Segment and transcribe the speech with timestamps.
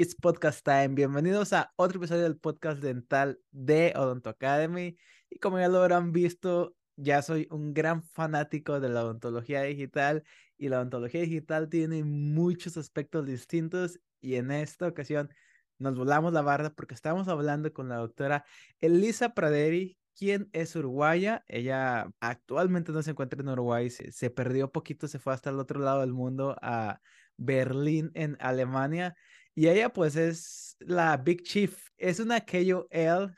[0.00, 0.90] It's Podcast Time.
[0.90, 4.96] Bienvenidos a otro episodio del podcast dental de Odonto Academy.
[5.28, 10.22] Y como ya lo habrán visto, ya soy un gran fanático de la odontología digital
[10.56, 15.30] y la odontología digital tiene muchos aspectos distintos y en esta ocasión
[15.78, 18.44] nos volamos la barda porque estamos hablando con la doctora
[18.80, 21.44] Elisa Praderi, quien es uruguaya.
[21.48, 25.58] Ella actualmente no se encuentra en Uruguay, se, se perdió poquito, se fue hasta el
[25.58, 27.00] otro lado del mundo a
[27.36, 29.16] Berlín en Alemania
[29.58, 31.76] y ella pues es la Big Chief.
[31.96, 33.34] Es una KOL,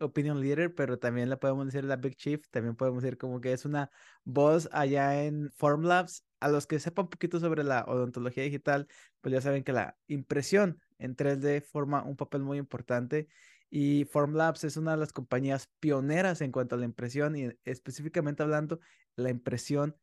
[0.00, 2.46] Opinion Leader, pero también la podemos decir la Big Chief.
[2.50, 3.90] También podemos decir como que es una
[4.22, 6.26] voz allá en Formlabs.
[6.40, 8.86] A los que sepan un poquito sobre la odontología digital,
[9.22, 13.26] pues ya saben que la impresión en 3D forma un papel muy importante.
[13.70, 18.42] Y Formlabs es una de las compañías pioneras en cuanto a la impresión y específicamente
[18.42, 18.78] hablando,
[19.14, 19.96] la impresión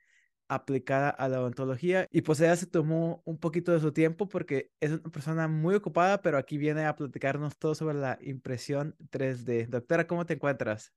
[0.56, 4.72] aplicada a la odontología y pues ella se tomó un poquito de su tiempo porque
[4.80, 9.68] es una persona muy ocupada, pero aquí viene a platicarnos todo sobre la impresión 3D.
[9.68, 10.94] Doctora, ¿cómo te encuentras?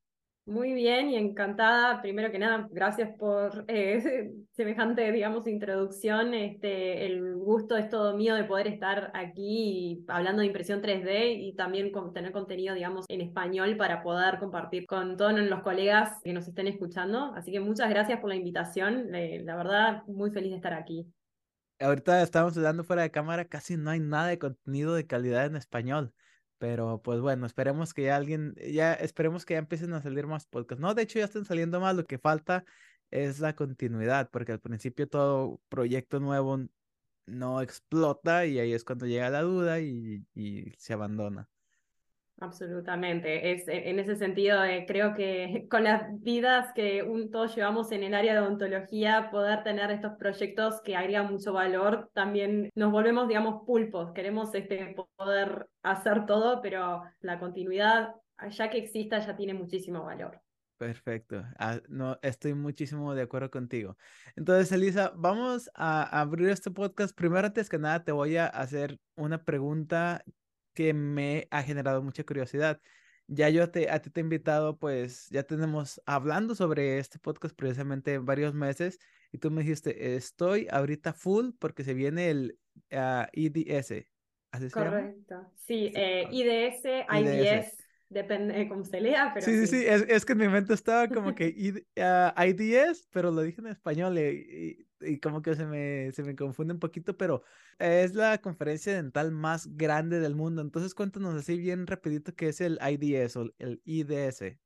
[0.49, 2.01] Muy bien y encantada.
[2.01, 6.35] Primero que nada, gracias por eh, semejante, digamos, introducción.
[6.35, 11.57] Este, el gusto es todo mío de poder estar aquí hablando de impresión 3D y
[11.57, 16.47] también tener contenido, digamos, en español para poder compartir con todos los colegas que nos
[16.47, 17.35] estén escuchando.
[17.35, 19.13] Así que muchas gracias por la invitación.
[19.17, 21.13] Eh, la verdad, muy feliz de estar aquí.
[21.81, 25.57] Ahorita estamos hablando fuera de cámara, casi no hay nada de contenido de calidad en
[25.57, 26.15] español.
[26.59, 30.47] Pero pues bueno, esperemos que ya alguien, ya esperemos que ya empiecen a salir más
[30.47, 30.81] podcasts.
[30.81, 32.65] No, de hecho ya están saliendo más, lo que falta
[33.11, 36.61] es la continuidad, porque al principio todo proyecto nuevo
[37.27, 41.49] no explota y ahí es cuando llega la duda y, y se abandona.
[42.39, 43.53] Absolutamente.
[43.53, 47.93] Es, e, en ese sentido, eh, creo que con las vidas que un, todos llevamos
[47.93, 52.93] en el área de odontología, poder tener estos proyectos que agregan mucho valor, también nos
[52.93, 54.13] volvemos, digamos, pulpos.
[54.13, 58.15] Queremos este, poder hacer todo, pero la continuidad,
[58.51, 60.41] ya que exista, ya tiene muchísimo valor.
[60.77, 61.43] Perfecto.
[61.59, 63.97] Ah, no, estoy muchísimo de acuerdo contigo.
[64.35, 67.17] Entonces, Elisa, vamos a abrir este podcast.
[67.17, 70.23] Primero, antes que nada, te voy a hacer una pregunta
[70.77, 72.81] que me ha generado mucha curiosidad.
[73.27, 77.57] Ya yo te, a ti te he invitado, pues ya tenemos hablando sobre este podcast
[77.57, 79.01] precisamente varios meses
[79.33, 82.59] y tú me dijiste, estoy ahorita full porque se viene el
[82.93, 84.07] ah, IDS.
[84.53, 85.51] ¿Así Correcto.
[85.57, 89.45] Sí, eh, IDS, IDS Depende de cómo se lea, pero.
[89.45, 93.33] Sí, sí, sí, Es, es, que en mi mente estaba como que ID, uh, pero
[93.33, 97.17] lo dije en español y, y, como que se me, se me confunde un poquito,
[97.17, 97.43] pero
[97.79, 100.63] es la conferencia dental más grande del mundo.
[100.63, 104.57] Entonces, cuéntanos así bien rapidito qué es el IDS o el IDS.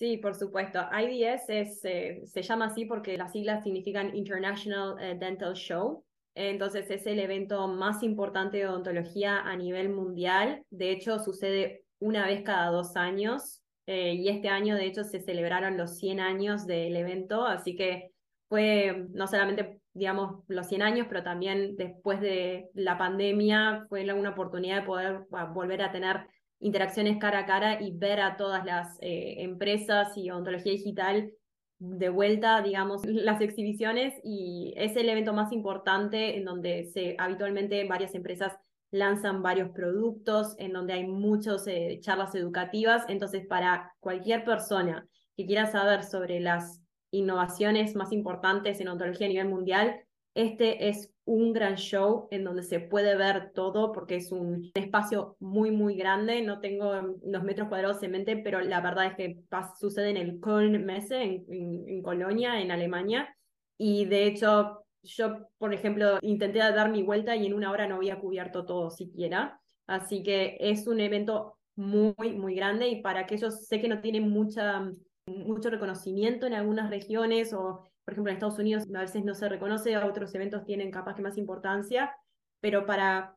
[0.00, 0.80] Sí, por supuesto.
[0.80, 6.04] IDS es, eh, se llama así porque las siglas significan International eh, Dental Show.
[6.34, 10.64] Entonces es el evento más importante de odontología a nivel mundial.
[10.70, 13.62] De hecho, sucede una vez cada dos años.
[13.86, 18.10] Eh, y este año, de hecho, se celebraron los 100 años del evento, así que
[18.48, 24.30] fue no solamente, digamos, los 100 años, pero también después de la pandemia fue una
[24.30, 25.20] oportunidad de poder
[25.54, 26.26] volver a tener
[26.60, 31.32] interacciones cara a cara y ver a todas las eh, empresas y ontología digital
[31.78, 37.84] de vuelta, digamos, las exhibiciones y es el evento más importante en donde se habitualmente
[37.88, 38.56] varias empresas
[38.90, 43.04] lanzan varios productos, en donde hay muchas eh, charlas educativas.
[43.08, 45.06] Entonces, para cualquier persona
[45.36, 50.00] que quiera saber sobre las innovaciones más importantes en ontología a nivel mundial,
[50.34, 55.36] este es un gran show en donde se puede ver todo porque es un espacio
[55.38, 56.42] muy, muy grande.
[56.42, 56.92] No tengo
[57.24, 59.38] los metros cuadrados en mente, pero la verdad es que
[59.78, 61.44] sucede en el Köln Messe, en,
[61.88, 63.36] en Colonia, en Alemania.
[63.76, 67.96] Y de hecho, yo, por ejemplo, intenté dar mi vuelta y en una hora no
[67.96, 69.60] había cubierto todo siquiera.
[69.86, 74.28] Así que es un evento muy, muy grande y para aquellos, sé que no tienen
[74.28, 74.88] mucha,
[75.26, 79.48] mucho reconocimiento en algunas regiones o, por ejemplo, en Estados Unidos a veces no se
[79.48, 82.14] reconoce, otros eventos tienen capaz que más importancia,
[82.60, 83.36] pero para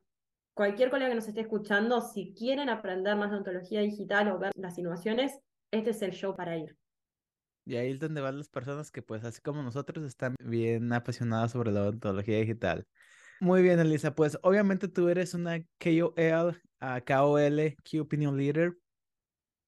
[0.52, 4.52] cualquier colega que nos esté escuchando, si quieren aprender más de ontología digital o ver
[4.56, 5.38] las innovaciones,
[5.70, 6.76] este es el show para ir.
[7.66, 11.52] Y ahí es donde van las personas que, pues, así como nosotros, están bien apasionadas
[11.52, 12.86] sobre la odontología digital.
[13.40, 14.14] Muy bien, Elisa.
[14.14, 16.60] Pues, obviamente tú eres una KOL,
[17.06, 18.76] KOL, Key Opinion Leader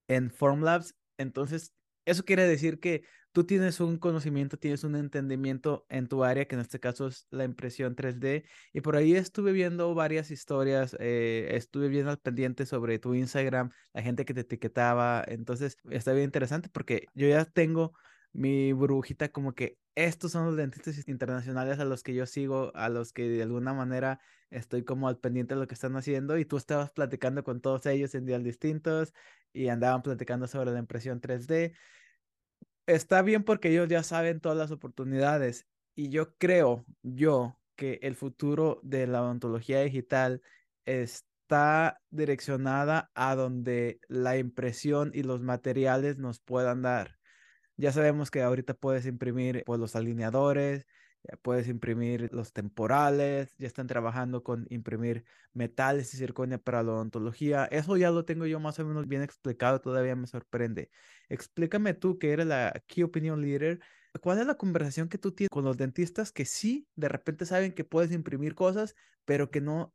[0.08, 0.94] en Formlabs.
[1.18, 1.72] Entonces,
[2.06, 6.54] eso quiere decir que tú tienes un conocimiento, tienes un entendimiento en tu área, que
[6.54, 8.44] en este caso es la impresión 3D.
[8.72, 13.70] Y por ahí estuve viendo varias historias, eh, estuve viendo al pendiente sobre tu Instagram,
[13.92, 15.22] la gente que te etiquetaba.
[15.28, 17.92] Entonces, está bien interesante porque yo ya tengo
[18.36, 22.88] mi burbujita como que estos son los dentistas internacionales a los que yo sigo, a
[22.90, 26.44] los que de alguna manera estoy como al pendiente de lo que están haciendo y
[26.44, 29.14] tú estabas platicando con todos ellos en días distintos
[29.54, 31.74] y andaban platicando sobre la impresión 3D.
[32.86, 38.16] Está bien porque ellos ya saben todas las oportunidades y yo creo, yo, que el
[38.16, 40.42] futuro de la odontología digital
[40.84, 47.15] está direccionada a donde la impresión y los materiales nos puedan dar.
[47.76, 50.86] Ya sabemos que ahorita puedes imprimir pues, los alineadores,
[51.42, 57.66] puedes imprimir los temporales, ya están trabajando con imprimir metales y circonia para la odontología.
[57.66, 60.90] Eso ya lo tengo yo más o menos bien explicado, todavía me sorprende.
[61.28, 63.80] Explícame tú, que eres la Key Opinion Leader,
[64.22, 67.72] ¿cuál es la conversación que tú tienes con los dentistas que sí, de repente saben
[67.74, 68.94] que puedes imprimir cosas,
[69.24, 69.94] pero que no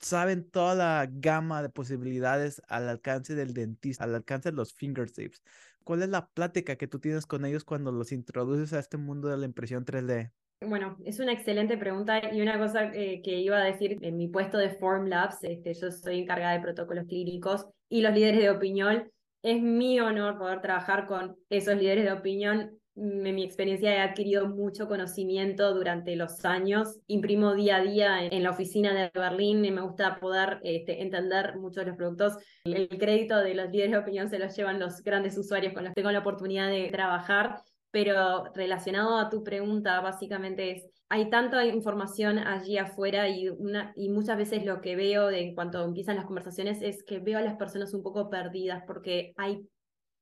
[0.00, 5.42] saben toda la gama de posibilidades al alcance del dentista, al alcance de los fingertips?
[5.84, 9.28] ¿Cuál es la plática que tú tienes con ellos cuando los introduces a este mundo
[9.28, 10.32] de la impresión 3D?
[10.62, 14.28] Bueno, es una excelente pregunta y una cosa eh, que iba a decir en mi
[14.28, 19.10] puesto de Formlabs, este, yo soy encargada de protocolos clínicos y los líderes de opinión.
[19.42, 24.46] Es mi honor poder trabajar con esos líderes de opinión en mi experiencia he adquirido
[24.46, 26.98] mucho conocimiento durante los años.
[27.06, 31.56] Imprimo día a día en, la oficina de Berlín y me gusta poder este, entender
[31.56, 32.36] muchos de los productos.
[32.64, 35.94] El, crédito de los líderes de opinión se los llevan los grandes usuarios con los
[35.94, 37.62] que tengo la oportunidad de trabajar.
[37.90, 44.10] Pero relacionado a tu pregunta, básicamente es, hay tanta información allí afuera y, una, y
[44.10, 47.42] muchas veces lo que veo de, en cuanto empiezan las conversaciones es que veo a
[47.42, 49.66] las personas un poco perdidas porque hay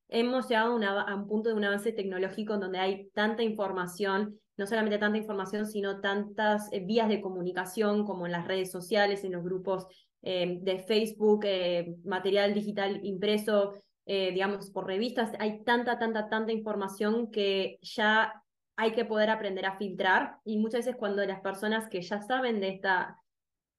[0.08, 4.66] hemos llegado a, un punto de un avance tecnológico en donde hay tanta información, no
[4.66, 9.32] solamente tanta información, sino tantas eh, vías de comunicación como en las redes sociales, en
[9.32, 9.86] los grupos
[10.22, 13.74] eh, de Facebook, eh, material digital impreso,
[14.06, 15.32] digamos, por revistas.
[15.38, 18.42] Hay tanta, tanta, tanta información que ya
[18.74, 22.58] hay que poder aprender a filtrar y muchas veces cuando las personas que ya saben
[22.58, 23.20] de esta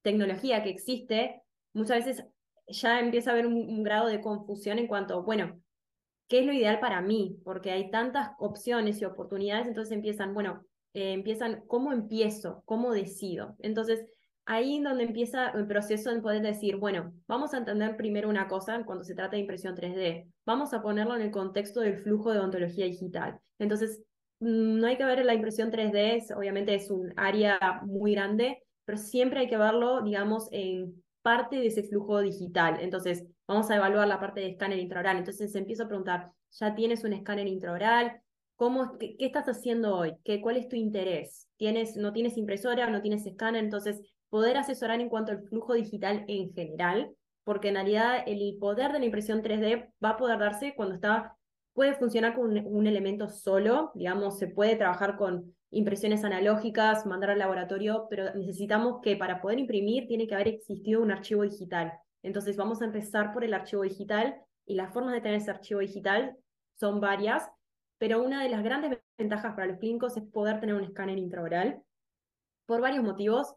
[0.03, 1.41] tecnología que existe,
[1.73, 2.25] muchas veces
[2.67, 5.59] ya empieza a haber un grado de confusión en cuanto, bueno,
[6.29, 10.63] qué es lo ideal para mí, porque hay tantas opciones y oportunidades, entonces empiezan, bueno,
[10.93, 12.61] eh, empiezan, ¿cómo empiezo?
[12.65, 13.55] ¿Cómo decido?
[13.59, 14.05] Entonces,
[14.45, 18.83] ahí donde empieza el proceso de poder decir, bueno, vamos a entender primero una cosa
[18.85, 22.39] cuando se trata de impresión 3D, vamos a ponerlo en el contexto del flujo de
[22.39, 23.39] odontología digital.
[23.57, 24.03] Entonces,
[24.39, 28.99] mm, no hay que ver la impresión 3D, obviamente es un área muy grande, pero
[28.99, 32.77] siempre hay que verlo, digamos, en parte de ese flujo digital.
[32.79, 35.17] Entonces, vamos a evaluar la parte de escáner intraoral.
[35.17, 38.21] Entonces, empiezo a preguntar, ¿ya tienes un escáner intraoral?
[38.55, 40.15] ¿Cómo, qué, estás haciendo hoy?
[40.23, 41.47] ¿Qué, ¿Cuál es tu interés?
[41.57, 42.89] ¿Tienes, ¿No tienes impresora?
[42.89, 43.63] ¿No tienes escáner?
[43.63, 47.11] Entonces, poder asesorar en cuanto al flujo digital en general,
[47.43, 51.35] porque en realidad el poder de la impresión 3D va a poder darse cuando está,
[51.73, 57.39] puede funcionar con un elemento solo, digamos, se puede trabajar con impresiones analógicas, mandar al
[57.39, 61.93] laboratorio, pero necesitamos que para poder imprimir tiene que haber existido un archivo digital.
[62.23, 64.35] Entonces vamos a empezar por el archivo digital
[64.65, 66.35] y las formas de tener ese archivo digital
[66.75, 67.49] son varias,
[67.97, 71.81] pero una de las grandes ventajas para los clínicos es poder tener un escáner intraoral
[72.65, 73.55] por varios motivos,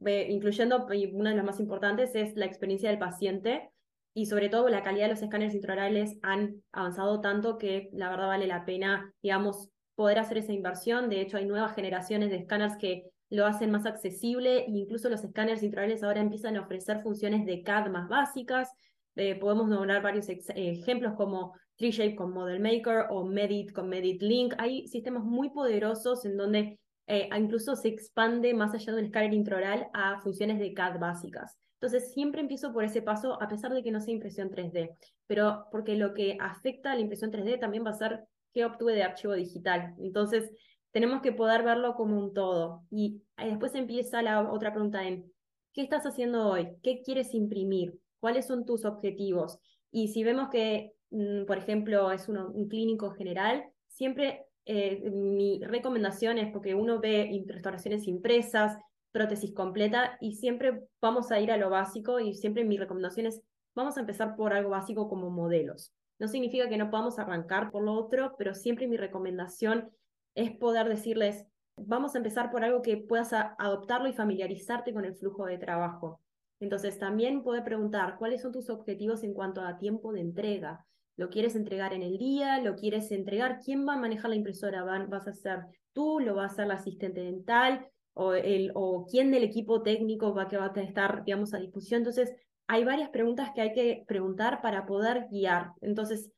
[0.00, 3.70] incluyendo una de las más importantes es la experiencia del paciente
[4.14, 8.28] y sobre todo la calidad de los escáneres intraorales han avanzado tanto que la verdad
[8.28, 9.70] vale la pena, digamos,
[10.00, 11.10] poder hacer esa inversión.
[11.10, 15.22] De hecho, hay nuevas generaciones de escáneres que lo hacen más accesible e incluso los
[15.22, 18.70] escáneres intraorales ahora empiezan a ofrecer funciones de CAD más básicas.
[19.14, 24.54] Eh, podemos nombrar varios ejemplos como 3Shape con Model Maker o Medit con Medit Link.
[24.56, 29.34] Hay sistemas muy poderosos en donde eh, incluso se expande más allá de un escáner
[29.34, 31.58] intraoral a funciones de CAD básicas.
[31.74, 34.96] Entonces, siempre empiezo por ese paso, a pesar de que no sea impresión 3D,
[35.26, 38.94] pero porque lo que afecta a la impresión 3D también va a ser qué obtuve
[38.94, 39.94] de archivo digital.
[39.98, 40.50] Entonces,
[40.92, 42.84] tenemos que poder verlo como un todo.
[42.90, 45.32] Y después empieza la otra pregunta en,
[45.72, 46.68] ¿qué estás haciendo hoy?
[46.82, 47.98] ¿Qué quieres imprimir?
[48.18, 49.58] ¿Cuáles son tus objetivos?
[49.90, 56.38] Y si vemos que, mm, por ejemplo, es un clínico general, siempre eh, mi recomendación
[56.38, 58.78] es porque uno ve restauraciones impresas,
[59.10, 63.42] prótesis completa, y siempre vamos a ir a lo básico y siempre mi recomendación es,
[63.74, 65.92] vamos a empezar por algo básico como modelos.
[66.20, 69.90] No significa que no podamos arrancar por lo otro, pero siempre mi recomendación
[70.34, 71.46] es poder decirles,
[71.76, 76.20] vamos a empezar por algo que puedas adoptarlo y familiarizarte con el flujo de trabajo.
[76.60, 80.84] Entonces también puede preguntar, ¿cuáles son tus objetivos en cuanto a tiempo de entrega?
[81.16, 82.60] ¿Lo quieres entregar en el día?
[82.60, 83.60] ¿Lo quieres entregar?
[83.64, 84.84] ¿Quién va a manejar la impresora?
[84.84, 85.60] ¿Vas a ser
[85.94, 86.20] tú?
[86.20, 87.88] ¿Lo va a hacer la asistente dental?
[88.12, 92.00] ¿O, el, o quién del equipo técnico va a estar, digamos, a disposición?
[92.00, 92.34] Entonces,
[92.70, 95.72] hay varias preguntas que hay que preguntar para poder guiar.
[95.80, 96.30] Entonces,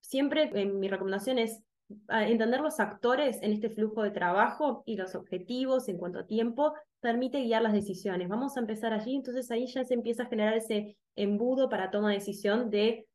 [0.00, 1.62] siempre mi recomendación es
[2.08, 6.72] entender los actores en este flujo de trabajo y los objetivos en cuanto a tiempo
[7.00, 8.30] permite guiar las decisiones.
[8.30, 12.08] Vamos a empezar allí, entonces ahí ya se empieza a generar ese embudo para toma
[12.08, 13.06] de decisión de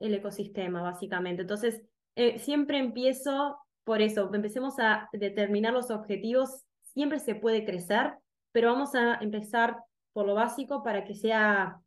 [0.00, 1.42] el ecosistema, básicamente.
[1.42, 1.82] Entonces,
[2.16, 8.14] eh, siempre empiezo por eso, empecemos a determinar los objetivos, siempre se puede crecer,
[8.50, 9.76] pero vamos a empezar
[10.16, 11.82] por lo básico para que sea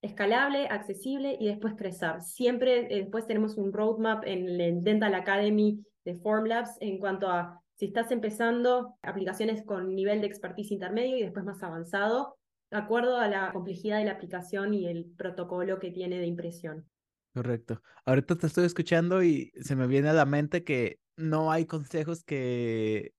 [0.00, 2.22] escalable, accesible y después crecer.
[2.22, 7.60] Siempre eh, después tenemos un roadmap en el Dental Academy de Formlabs en cuanto a
[7.74, 12.36] si estás empezando aplicaciones con nivel de expertise intermedio y después más avanzado,
[12.70, 16.88] de acuerdo a la complejidad de la aplicación y el protocolo que tiene de impresión.
[17.34, 17.82] Correcto.
[18.04, 22.22] Ahorita te estoy escuchando y se me viene a la mente que no hay consejos
[22.22, 23.14] que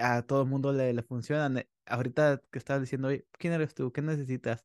[0.00, 1.64] a todo el mundo le, le funcionan.
[1.88, 3.92] Ahorita que estás diciendo, ¿quién eres tú?
[3.92, 4.64] ¿Qué necesitas?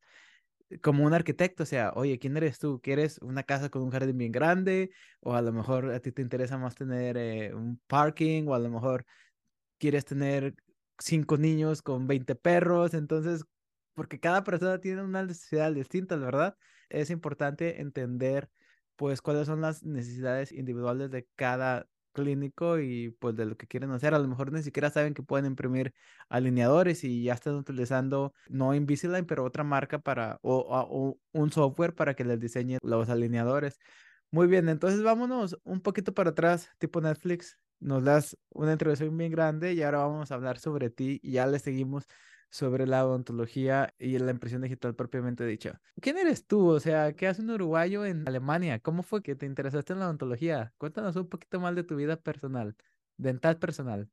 [0.81, 2.81] como un arquitecto, o sea, oye, ¿quién eres tú?
[2.81, 4.91] ¿Quieres una casa con un jardín bien grande?
[5.21, 8.59] O a lo mejor a ti te interesa más tener eh, un parking, o a
[8.59, 9.05] lo mejor
[9.79, 10.55] quieres tener
[10.99, 12.93] cinco niños con 20 perros.
[12.93, 13.45] Entonces,
[13.93, 16.57] porque cada persona tiene una necesidad distinta, ¿verdad?
[16.89, 18.49] Es importante entender,
[18.95, 23.91] pues, cuáles son las necesidades individuales de cada clínico y pues de lo que quieren
[23.91, 24.13] hacer.
[24.13, 25.93] A lo mejor ni siquiera saben que pueden imprimir
[26.29, 32.15] alineadores y ya están utilizando no Invisalign, pero otra marca para o, un software para
[32.15, 33.79] que les diseñe los alineadores.
[34.31, 37.59] Muy bien, entonces vámonos un poquito para atrás, tipo Netflix.
[37.79, 41.47] Nos das una introducción bien grande y ahora vamos a hablar sobre ti y ya
[41.47, 42.07] le seguimos
[42.53, 45.81] sobre la odontología y la impresión digital propiamente dicha.
[45.99, 46.67] ¿Quién eres tú?
[46.67, 48.79] O sea, ¿qué hace un uruguayo en Alemania?
[48.79, 50.71] ¿Cómo fue que te interesaste en la odontología?
[50.77, 52.75] Cuéntanos un poquito más de tu vida personal,
[53.17, 54.07] dental personal.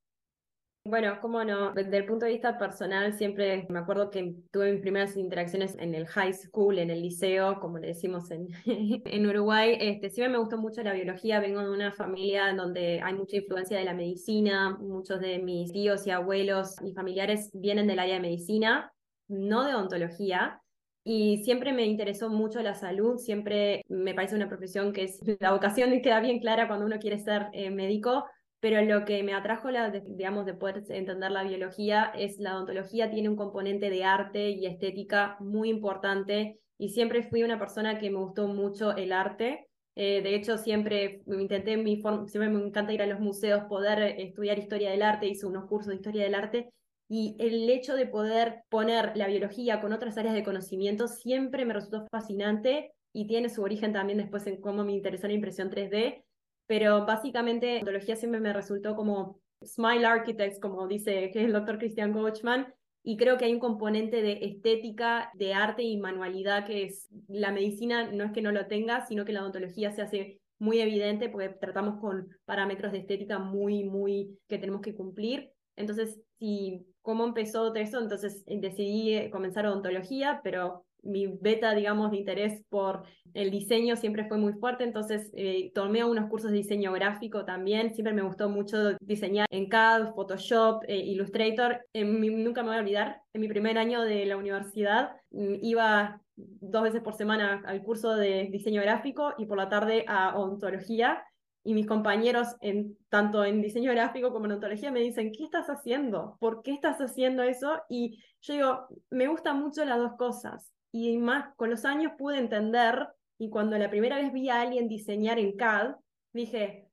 [0.85, 4.81] Bueno, cómo no, desde el punto de vista personal, siempre me acuerdo que tuve mis
[4.81, 8.49] primeras interacciones en el high school, en el liceo, como le decimos en,
[9.05, 9.77] en Uruguay.
[9.79, 13.77] Este, siempre me gustó mucho la biología, vengo de una familia donde hay mucha influencia
[13.79, 18.21] de la medicina, muchos de mis tíos y abuelos y familiares vienen del área de
[18.21, 18.91] medicina,
[19.29, 20.63] no de odontología.
[21.05, 25.53] Y siempre me interesó mucho la salud, siempre me parece una profesión que es la
[25.53, 28.25] vocación y queda bien clara cuando uno quiere ser eh, médico,
[28.61, 33.11] pero lo que me atrajo, la, digamos, de poder entender la biología es la odontología
[33.11, 38.11] tiene un componente de arte y estética muy importante y siempre fui una persona que
[38.11, 39.69] me gustó mucho el arte.
[39.97, 44.59] Eh, de hecho, siempre intenté, mi siempre me encanta ir a los museos, poder estudiar
[44.59, 46.71] historia del arte, hice unos cursos de historia del arte
[47.09, 51.75] y el hecho de poder poner la biología con otras áreas de conocimiento siempre me
[51.75, 56.23] resultó fascinante y tiene su origen también después en cómo me interesó la impresión 3D
[56.71, 62.73] pero básicamente ontología siempre me resultó como Smile Architects, como dice el doctor Christian Gochman,
[63.03, 67.51] y creo que hay un componente de estética, de arte y manualidad que es la
[67.51, 71.29] medicina, no es que no lo tenga, sino que la odontología se hace muy evidente
[71.29, 75.51] porque tratamos con parámetros de estética muy, muy que tenemos que cumplir.
[75.75, 77.99] Entonces, si, ¿cómo empezó todo eso?
[78.01, 83.05] Entonces decidí comenzar odontología, pero mi beta, digamos, de interés por
[83.35, 87.95] el diseño siempre fue muy fuerte, entonces eh, tomé unos cursos de diseño gráfico también,
[87.95, 93.23] siempre me gustó mucho diseñar en CAD, Photoshop, eh, Illustrator, nunca me voy a olvidar,
[93.33, 98.17] en mi primer año de la universidad mm, iba dos veces por semana al curso
[98.17, 101.23] de diseño gráfico y por la tarde a odontología,
[101.63, 105.67] y mis compañeros, en, tanto en diseño gráfico como en ontología, me dicen, ¿qué estás
[105.69, 106.39] haciendo?
[106.41, 107.83] ¿Por qué estás haciendo eso?
[107.91, 112.39] Y yo digo, me gustan mucho las dos cosas y más con los años pude
[112.39, 115.95] entender y cuando la primera vez vi a alguien diseñar en CAD,
[116.33, 116.89] dije,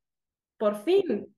[0.57, 1.35] por fin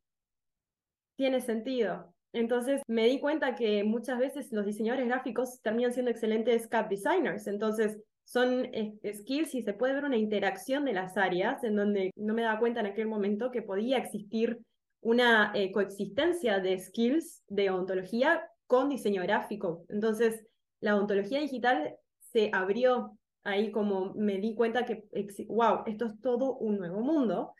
[1.15, 2.13] tiene sentido.
[2.31, 7.47] Entonces me di cuenta que muchas veces los diseñadores gráficos terminan siendo excelentes CAD designers.
[7.47, 12.11] Entonces son eh, skills y se puede ver una interacción de las áreas en donde
[12.15, 14.59] no me daba cuenta en aquel momento que podía existir
[15.01, 19.83] una eh, coexistencia de skills de ontología con diseño gráfico.
[19.89, 20.45] Entonces,
[20.81, 21.95] la ontología digital
[22.31, 25.05] se abrió ahí como me di cuenta que,
[25.47, 27.53] wow, esto es todo un nuevo mundo.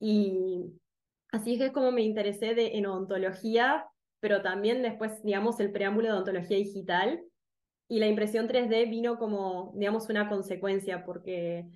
[0.00, 0.72] Y
[1.32, 3.86] así es como me interesé de, en odontología,
[4.20, 7.22] pero también después, digamos, el preámbulo de odontología digital.
[7.88, 11.66] Y la impresión 3D vino como, digamos, una consecuencia, porque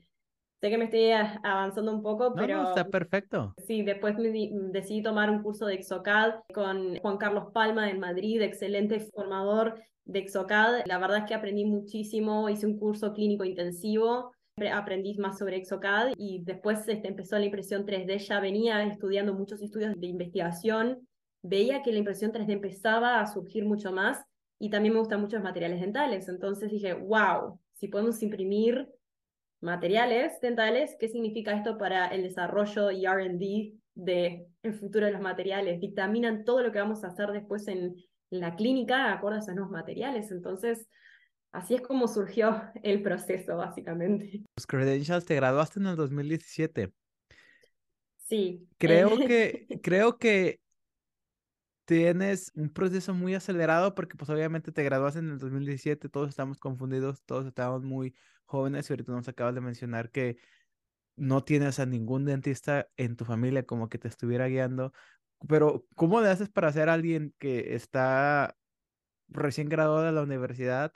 [0.60, 2.62] sé que me estoy avanzando un poco, pero...
[2.62, 3.54] No, está perfecto.
[3.66, 4.30] Sí, después me
[4.72, 10.18] decidí tomar un curso de Exocad con Juan Carlos Palma en Madrid, excelente formador de
[10.18, 10.84] Exocad.
[10.86, 14.32] La verdad es que aprendí muchísimo, hice un curso clínico intensivo,
[14.72, 19.62] aprendí más sobre Exocad y después este, empezó la impresión 3D, ya venía estudiando muchos
[19.62, 21.06] estudios de investigación,
[21.42, 24.24] veía que la impresión 3D empezaba a surgir mucho más
[24.58, 28.88] y también me gustan mucho los materiales dentales, entonces dije, wow, si podemos imprimir
[29.60, 35.20] materiales dentales, ¿qué significa esto para el desarrollo y RD del el futuro de los
[35.20, 37.96] materiales, dictaminan todo lo que vamos a hacer después en
[38.30, 40.30] la clínica, acorde a esos nuevos materiales.
[40.30, 40.86] Entonces,
[41.50, 44.42] así es como surgió el proceso, básicamente.
[44.56, 46.92] Los credentials te graduaste en el 2017.
[48.18, 48.68] Sí.
[48.78, 50.60] Creo que, creo que
[51.88, 56.58] tienes un proceso muy acelerado porque pues obviamente te graduaste en el 2017, todos estamos
[56.58, 58.14] confundidos, todos estábamos muy
[58.44, 60.36] jóvenes y ahorita nos acabas de mencionar que
[61.16, 64.92] no tienes a ningún dentista en tu familia como que te estuviera guiando,
[65.48, 68.54] pero ¿cómo le haces para ser alguien que está
[69.28, 70.92] recién graduado de la universidad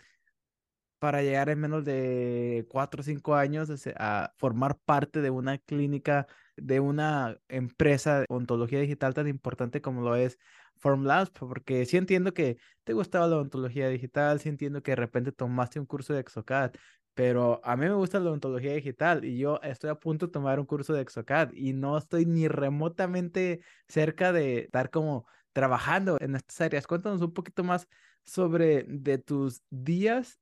[0.98, 6.26] para llegar en menos de cuatro o cinco años a formar parte de una clínica,
[6.56, 10.38] de una empresa de ontología digital tan importante como lo es
[10.82, 11.30] Formlabs?
[11.30, 15.80] Porque sí entiendo que te gustaba la ontología digital, sí entiendo que de repente tomaste
[15.80, 16.72] un curso de Exocad,
[17.14, 20.58] pero a mí me gusta la ontología digital y yo estoy a punto de tomar
[20.60, 26.36] un curso de Exocad y no estoy ni remotamente cerca de estar como trabajando en
[26.36, 26.86] estas áreas.
[26.86, 27.86] Cuéntanos un poquito más
[28.24, 30.40] sobre de tus días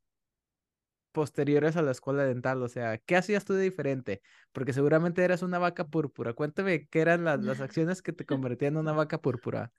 [1.12, 4.22] posteriores a la escuela dental, o sea, ¿qué hacías tú de diferente?
[4.52, 6.34] Porque seguramente eras una vaca púrpura.
[6.34, 9.72] Cuéntame qué eran las, las acciones que te convertían en una vaca púrpura.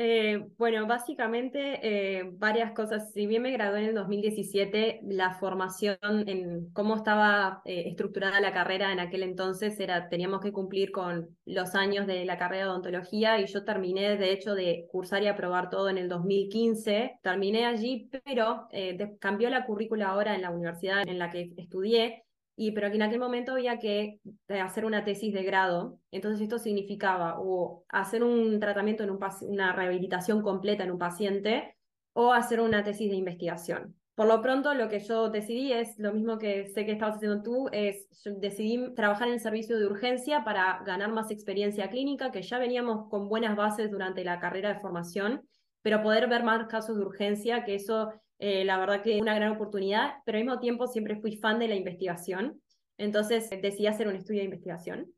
[0.00, 3.12] Eh, bueno, básicamente eh, varias cosas.
[3.12, 8.52] Si bien me gradué en el 2017, la formación en cómo estaba eh, estructurada la
[8.52, 12.70] carrera en aquel entonces era, teníamos que cumplir con los años de la carrera de
[12.70, 17.18] odontología y yo terminé, de hecho, de cursar y aprobar todo en el 2015.
[17.20, 18.68] Terminé allí, pero
[19.18, 22.22] cambió la currícula ahora en la universidad en la que estudié
[22.58, 26.40] y pero que en aquel momento había que eh, hacer una tesis de grado, entonces
[26.40, 31.76] esto significaba o hacer un tratamiento en un una rehabilitación completa en un paciente
[32.14, 33.94] o hacer una tesis de investigación.
[34.16, 37.44] Por lo pronto, lo que yo decidí es lo mismo que sé que estabas haciendo
[37.44, 38.08] tú, es
[38.40, 43.08] decidí trabajar en el servicio de urgencia para ganar más experiencia clínica, que ya veníamos
[43.08, 45.42] con buenas bases durante la carrera de formación,
[45.82, 49.52] pero poder ver más casos de urgencia, que eso eh, la verdad que una gran
[49.52, 52.60] oportunidad, pero al mismo tiempo siempre fui fan de la investigación,
[52.96, 55.12] entonces decidí hacer un estudio de investigación.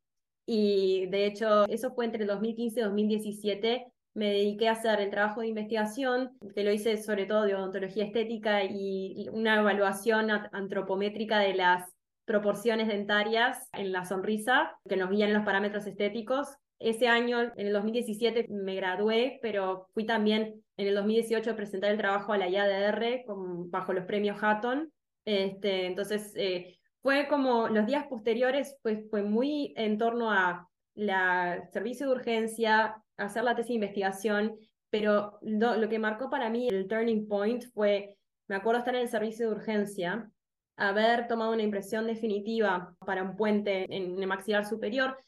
[0.47, 3.87] Y de hecho, eso fue entre 2015 y 2017.
[4.15, 8.05] Me dediqué a hacer el trabajo de investigación, que lo hice sobre todo de odontología
[8.05, 11.91] estética y una evaluación antropométrica de las
[12.31, 16.47] proporciones dentarias en la sonrisa, que nos guían los parámetros estéticos.
[16.81, 21.99] Ese año, en el 2017, me gradué, pero fui también en el 2018 presentar el
[21.99, 24.91] trabajo a la IADR con, bajo los premios Hatton.
[25.27, 31.69] Este, entonces, eh, fue como los días posteriores, pues fue muy en torno a la
[31.71, 34.57] servicio de urgencia, hacer la tesis de investigación,
[34.89, 38.17] pero lo, que marcó para mí el turning point fue,
[38.49, 40.31] me acuerdo estar en el servicio de urgencia,
[40.77, 45.19] haber tomado una impresión definitiva para un puente en el maxilar superior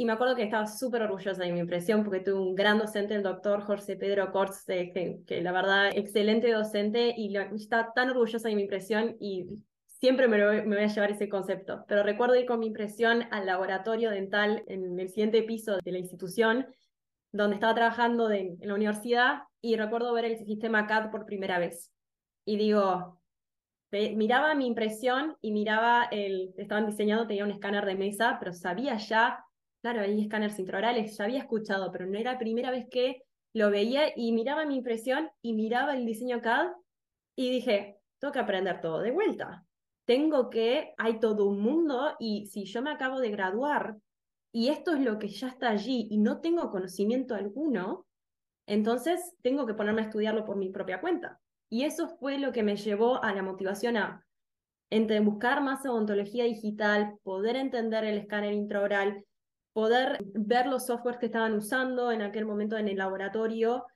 [0.00, 3.16] y me acuerdo que estaba súper orgullosa de mi impresión porque tuve un gran docente,
[3.16, 8.48] el doctor Jorge Pedro Corts, que, que, la verdad, excelente docente y está tan orgullosa
[8.48, 9.46] de mi impresión y
[9.86, 11.84] siempre me, me, voy a llevar ese concepto.
[11.88, 15.98] Pero recuerdo ir con mi impresión al laboratorio dental en el siguiente piso de la
[15.98, 16.68] institución,
[17.32, 21.92] donde estaba trabajando en la universidad y recuerdo ver el sistema CAD por primera vez.
[22.44, 23.20] Y digo,
[23.90, 28.96] miraba mi impresión y miraba el, estaban diseñando, tenía un escáner de mesa, pero sabía
[28.96, 29.44] ya
[29.80, 33.22] Claro, hay escáneres intraorales, ya había escuchado, pero no era la primera vez que
[33.54, 36.72] lo veía y miraba mi impresión y miraba el diseño CAD
[37.36, 39.64] y dije, tengo que aprender todo de vuelta.
[40.04, 43.96] Tengo que, hay todo un mundo y si yo me acabo de graduar
[44.52, 48.06] y esto es lo que ya está allí y no tengo conocimiento alguno,
[48.66, 51.38] entonces tengo que ponerme a estudiarlo por mi propia cuenta.
[51.70, 54.24] Y eso fue lo que me llevó a la motivación a
[54.90, 59.24] entre buscar más odontología digital, poder entender el escáner intraoral,
[59.72, 63.86] poder ver los softwares que estaban usando en aquel momento en el laboratorio,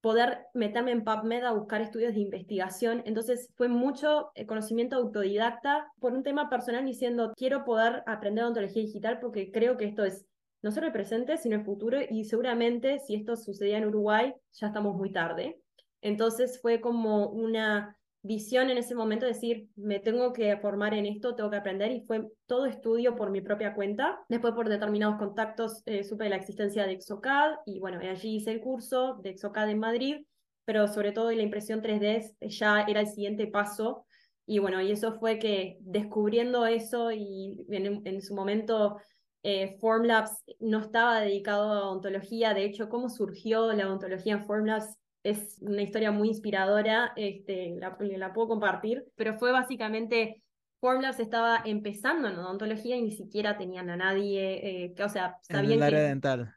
[0.00, 3.02] poder meterme en PubMed a buscar estudios de investigación.
[3.04, 8.82] Entonces fue mucho eh, conocimiento autodidacta por un tema personal diciendo, quiero poder aprender odontología
[8.82, 10.26] digital porque creo que esto es
[10.62, 14.66] no solo el presente, sino el futuro y seguramente si esto sucedía en Uruguay, ya
[14.66, 15.60] estamos muy tarde.
[16.02, 21.34] Entonces fue como una visión en ese momento, decir, me tengo que formar en esto,
[21.34, 24.20] tengo que aprender, y fue todo estudio por mi propia cuenta.
[24.28, 28.60] Después, por determinados contactos, eh, supe la existencia de Exocad, y bueno, allí hice el
[28.60, 30.16] curso de Exocad en Madrid,
[30.64, 34.06] pero sobre todo la impresión 3D ya era el siguiente paso.
[34.46, 38.98] Y bueno, y eso fue que descubriendo eso y en, su momento
[39.42, 44.99] eh, Formlabs no estaba dedicado a ontología, de hecho, cómo surgió la ontología en Formlabs
[45.22, 50.42] es una historia muy inspiradora, este, la, la puedo compartir, pero fue básicamente
[50.80, 55.36] Formlabs estaba empezando en odontología y ni siquiera tenían a nadie, eh, que, o sea,
[55.42, 56.54] sabían en el área dental.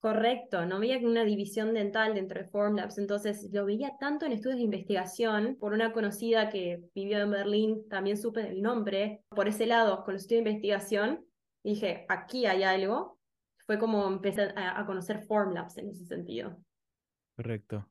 [0.00, 4.56] Correcto, no había una división dental dentro de Formlabs, entonces lo veía tanto en estudios
[4.56, 9.66] de investigación, por una conocida que vivió en Berlín, también supe el nombre, por ese
[9.66, 11.26] lado, con los estudios de investigación,
[11.62, 13.18] dije, aquí hay algo,
[13.66, 16.58] fue como empecé a, a conocer Formlabs en ese sentido.
[17.36, 17.86] Correcto.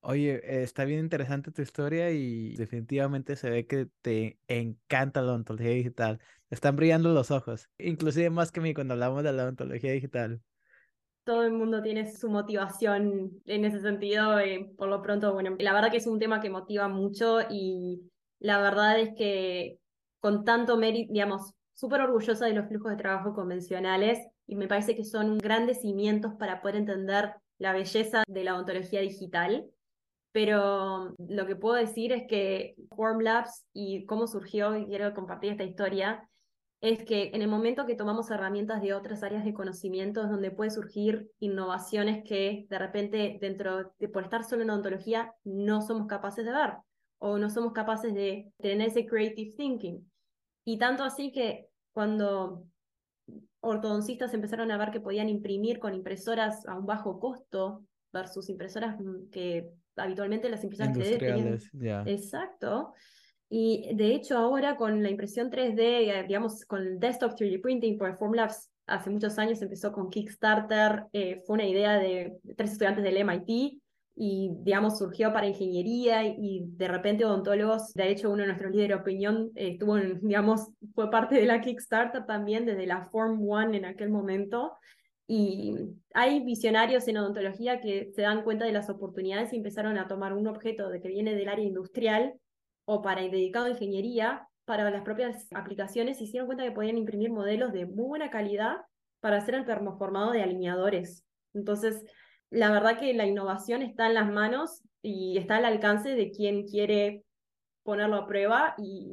[0.00, 5.70] Oye, está bien interesante tu historia y definitivamente se ve que te encanta la ontología
[5.70, 6.20] digital.
[6.50, 10.40] están brillando los ojos, inclusive más que mí cuando hablamos de la ontología digital.
[11.24, 14.38] Todo el mundo tiene su motivación en ese sentido.
[14.38, 18.00] Eh, por lo pronto, bueno, la verdad que es un tema que motiva mucho y
[18.38, 19.78] la verdad es que
[20.20, 24.96] con tanto mérito, digamos, súper orgullosa de los flujos de trabajo convencionales y me parece
[24.96, 29.68] que son grandes cimientos para poder entender la belleza de la ontología digital
[30.32, 35.64] pero lo que puedo decir es que Formlabs y cómo surgió, y quiero compartir esta
[35.64, 36.28] historia,
[36.80, 40.52] es que en el momento que tomamos herramientas de otras áreas de conocimiento es donde
[40.52, 46.06] puede surgir innovaciones que de repente dentro de por estar solo en odontología no somos
[46.06, 46.74] capaces de ver
[47.18, 50.08] o no somos capaces de tener ese creative thinking.
[50.64, 52.64] Y tanto así que cuando
[53.60, 59.00] ortodoncistas empezaron a ver que podían imprimir con impresoras a un bajo costo versus impresoras
[59.00, 61.18] mm, que habitualmente las impresoras 3D
[62.06, 62.94] Exacto.
[63.50, 67.96] Y de hecho ahora con la impresión 3D, eh, digamos, con el desktop 3D printing
[67.98, 73.04] por Formlabs, hace muchos años empezó con Kickstarter, eh, fue una idea de tres estudiantes
[73.04, 73.80] del MIT
[74.20, 78.96] y, digamos, surgió para ingeniería y, de repente odontólogos, de hecho uno de nuestros líderes
[78.96, 83.76] de opinión eh, estuvo, digamos, fue parte de la Kickstarter también desde la Form One
[83.76, 84.72] en aquel momento.
[85.30, 85.76] Y
[86.14, 90.32] hay visionarios en odontología que se dan cuenta de las oportunidades y empezaron a tomar
[90.32, 92.34] un objeto de que viene del área industrial
[92.86, 96.96] o para dedicado a ingeniería para las propias aplicaciones y se dieron cuenta que podían
[96.96, 98.78] imprimir modelos de muy buena calidad
[99.20, 101.24] para hacer el termoformado de alineadores.
[101.52, 102.02] Entonces,
[102.50, 106.66] la verdad que la innovación está en las manos y está al alcance de quien
[106.66, 107.22] quiere
[107.82, 109.10] ponerlo a prueba y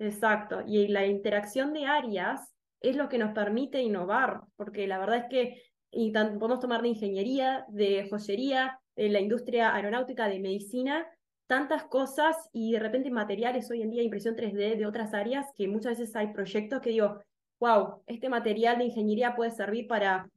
[0.00, 0.62] exacto.
[0.66, 5.26] Y la interacción de áreas es lo que nos permite innovar, porque la verdad es
[5.30, 11.06] que y podemos tomar de ingeniería, de joyería, de la industria aeronáutica, de medicina,
[11.46, 15.68] tantas cosas y de repente materiales hoy en día, impresión 3D de otras áreas, que
[15.68, 17.22] muchas veces hay proyectos que digo,
[17.60, 20.30] wow, este material de ingeniería puede servir para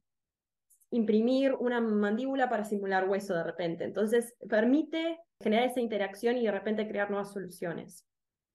[0.92, 3.86] imprimir una mandíbula para simular hueso de repente.
[3.86, 8.06] Entonces, permite generar esa interacción y de repente crear nuevas soluciones.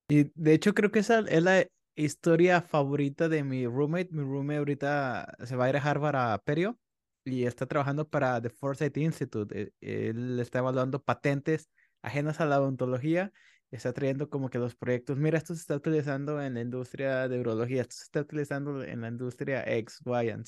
[0.08, 4.08] Y de hecho creo que esa es la historia favorita de mi roommate.
[4.12, 6.78] Mi roommate ahorita se va a ir a Harvard a Perio
[7.24, 9.72] y está trabajando para The Foresight Institute.
[9.80, 11.70] E, él está evaluando patentes
[12.02, 13.32] ajenas a la odontología.
[13.70, 17.38] Está trayendo como que los proyectos, mira, esto se está utilizando en la industria de
[17.38, 20.46] urología, esto se está utilizando en la industria X, Y, and.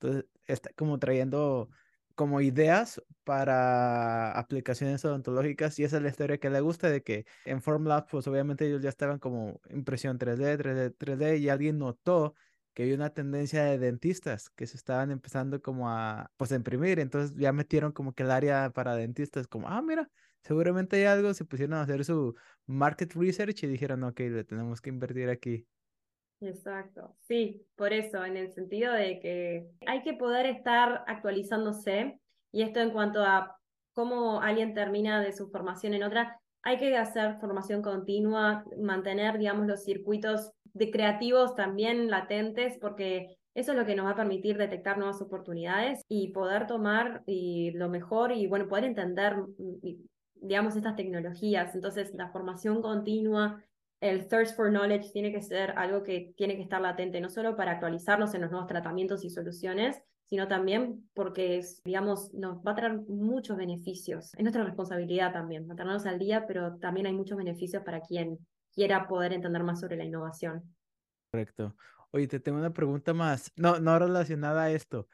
[0.00, 1.70] Entonces, está como trayendo
[2.18, 7.26] como ideas para aplicaciones odontológicas y esa es la historia que le gusta de que
[7.44, 12.34] en Formlabs pues obviamente ellos ya estaban como impresión 3D, 3D, 3D y alguien notó
[12.74, 16.98] que hay una tendencia de dentistas que se estaban empezando como a pues a imprimir,
[16.98, 20.10] entonces ya metieron como que el área para dentistas como, ah, mira,
[20.42, 22.34] seguramente hay algo, se pusieron a hacer su
[22.66, 25.68] market research y dijeron, ok, le tenemos que invertir aquí.
[26.40, 32.20] Exacto, sí, por eso, en el sentido de que hay que poder estar actualizándose
[32.52, 33.56] y esto en cuanto a
[33.92, 39.66] cómo alguien termina de su formación en otra, hay que hacer formación continua, mantener, digamos,
[39.66, 44.58] los circuitos de creativos también latentes, porque eso es lo que nos va a permitir
[44.58, 49.34] detectar nuevas oportunidades y poder tomar y lo mejor y, bueno, poder entender,
[50.34, 51.74] digamos, estas tecnologías.
[51.74, 53.64] Entonces, la formación continua,
[54.00, 57.56] el thirst for knowledge tiene que ser algo que tiene que estar latente, no solo
[57.56, 62.74] para actualizarnos en los nuevos tratamientos y soluciones, sino también porque, digamos, nos va a
[62.74, 64.34] traer muchos beneficios.
[64.34, 68.38] Es nuestra responsabilidad también, mantenernos al día, pero también hay muchos beneficios para quien
[68.74, 70.74] quiera poder entender más sobre la innovación.
[71.30, 71.74] Correcto.
[72.10, 75.08] Oye, te tengo una pregunta más, no, no relacionada a esto.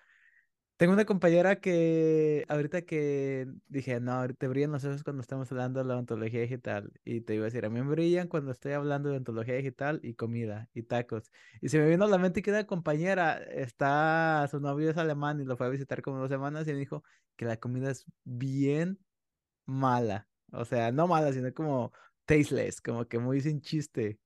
[0.76, 5.78] Tengo una compañera que ahorita que dije, no, te brillan los ojos cuando estamos hablando
[5.80, 6.92] de la ontología digital.
[7.04, 10.00] Y te iba a decir, a mí me brillan cuando estoy hablando de ontología digital
[10.02, 11.30] y comida y tacos.
[11.60, 15.40] Y se me vino a la mente que una compañera está, su novio es alemán
[15.40, 17.04] y lo fue a visitar como dos semanas y me dijo
[17.36, 18.98] que la comida es bien
[19.66, 20.28] mala.
[20.52, 21.92] O sea, no mala, sino como
[22.26, 24.20] tasteless, como que muy sin chiste.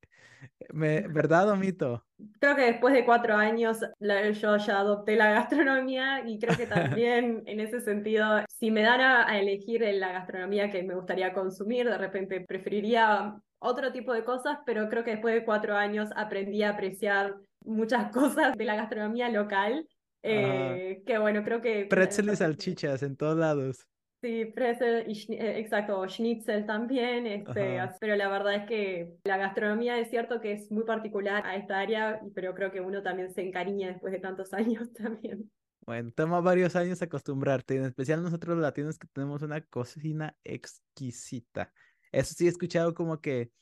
[0.73, 2.05] Me, ¿Verdad o mito?
[2.41, 6.67] Creo que después de cuatro años yo ya adopté la gastronomía y creo que
[7.01, 11.89] también en ese sentido, si me dan a, elegir la gastronomía que me gustaría consumir,
[11.89, 16.63] de repente preferiría otro tipo de cosas, pero creo que después de cuatro años aprendí
[16.63, 19.87] a apreciar muchas cosas de la gastronomía local
[20.21, 21.87] Eh, que bueno, creo que...
[21.87, 23.87] Pretzel y salchichas en todos lados.
[24.21, 29.97] Sí, pretzel y eh, exacto, schnitzel también, este, pero la verdad es que la gastronomía
[29.99, 33.43] es cierto que es muy particular a esta área, pero creo que uno también se
[33.43, 35.49] encariña después de tantos años también.
[35.87, 41.73] Bueno, toma varios años acostumbrarte, en especial nosotros los latinos que tenemos una cocina exquisita.
[42.11, 43.53] Eso sí he escuchado como que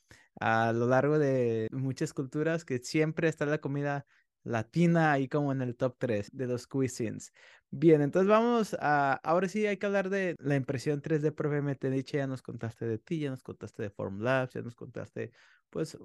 [0.40, 4.06] a lo largo de muchas culturas que siempre está la comida
[4.46, 7.32] latina ahí como en el top 3 de los cuisines.
[7.70, 12.18] Bien, entonces vamos a, ahora sí hay que hablar de la impresión 3D propiamente dicha,
[12.18, 15.32] ya nos contaste de ti, ya nos contaste de Formlabs, ya nos contaste
[15.68, 15.98] pues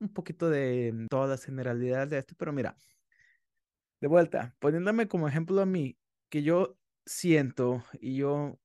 [0.00, 2.76] un poquito de todas las generalidades de esto, pero mira,
[4.00, 8.60] de vuelta, poniéndome como ejemplo a mí, que yo siento y yo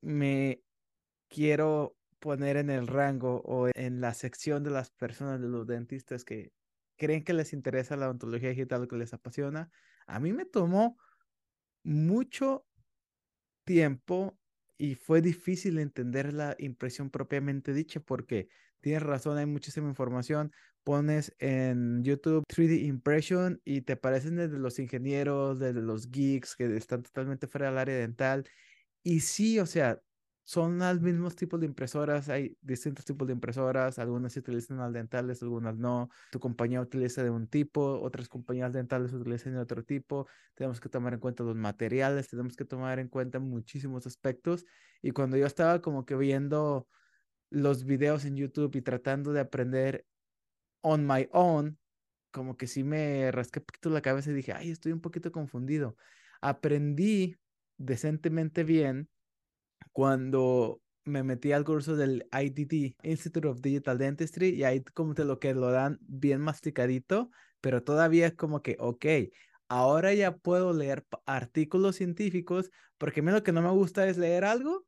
[0.00, 0.62] me
[1.28, 6.24] quiero poner en el rango o en la sección de las personas, de los dentistas
[6.24, 6.52] que
[6.96, 9.70] creen que les interesa la odontología digital, que les apasiona.
[10.06, 10.98] A mí me tomó
[11.82, 12.66] mucho
[13.64, 14.38] tiempo
[14.78, 18.48] y fue difícil entender la impresión propiamente dicha porque
[18.80, 20.52] tienes razón, hay muchísima información.
[20.84, 26.76] Pones en YouTube 3D Impression y te aparecen desde los ingenieros, desde los geeks que
[26.76, 28.48] están totalmente fuera del área dental.
[29.02, 30.00] Y sí, o sea,
[30.46, 34.92] son los mismos tipos de impresoras, hay distintos tipos de impresoras, algunas se utilizan al
[34.92, 39.82] dentales, algunas no, tu compañía utiliza de un tipo, otras compañías dentales utilizan de otro
[39.82, 44.64] tipo, tenemos que tomar en cuenta los materiales, tenemos que tomar en cuenta muchísimos aspectos.
[45.02, 46.86] Y cuando yo estaba como que viendo
[47.50, 50.06] los videos en YouTube y tratando de aprender
[50.80, 51.76] on my own,
[52.30, 55.32] como que sí me rasqué un poquito la cabeza y dije, ay, estoy un poquito
[55.32, 55.96] confundido.
[56.40, 57.36] Aprendí
[57.78, 59.08] decentemente bien
[59.92, 65.24] cuando me metí al curso del IDD, Institute of Digital Dentistry, y ahí como te
[65.24, 69.06] lo que lo dan bien masticadito, pero todavía es como que, ok,
[69.68, 74.18] ahora ya puedo leer artículos científicos, porque a mí lo que no me gusta es
[74.18, 74.84] leer algo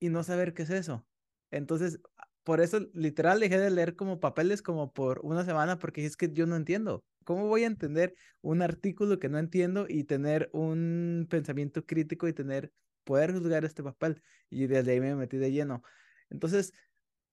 [0.00, 1.06] y no saber qué es eso.
[1.50, 2.00] Entonces,
[2.42, 6.30] por eso literal dejé de leer como papeles como por una semana, porque es que
[6.32, 7.04] yo no entiendo.
[7.24, 12.32] ¿Cómo voy a entender un artículo que no entiendo y tener un pensamiento crítico y
[12.32, 12.72] tener
[13.04, 14.22] poder juzgar este papel.
[14.50, 15.82] Y desde ahí me metí de lleno.
[16.30, 16.72] Entonces,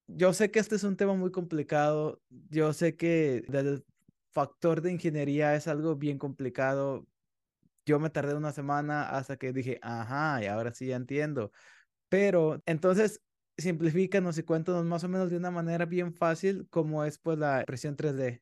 [0.07, 2.21] yo sé que este es un tema muy complicado.
[2.29, 3.85] Yo sé que el
[4.31, 7.07] factor de ingeniería es algo bien complicado.
[7.85, 11.51] Yo me tardé una semana hasta que dije, ajá, y ahora sí ya entiendo.
[12.09, 13.21] Pero entonces,
[13.57, 17.59] simplifícanos y cuéntanos más o menos de una manera bien fácil cómo es pues la
[17.59, 18.41] impresión 3D.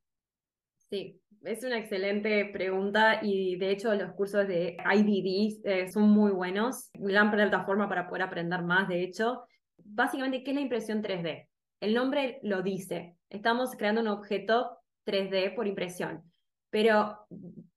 [0.89, 6.31] Sí, es una excelente pregunta y de hecho los cursos de IDD eh, son muy
[6.31, 9.43] buenos, gran plataforma para poder aprender más, de hecho.
[9.77, 11.47] Básicamente, ¿qué es la impresión 3D?
[11.79, 16.23] El nombre lo dice, estamos creando un objeto 3D por impresión,
[16.69, 17.25] pero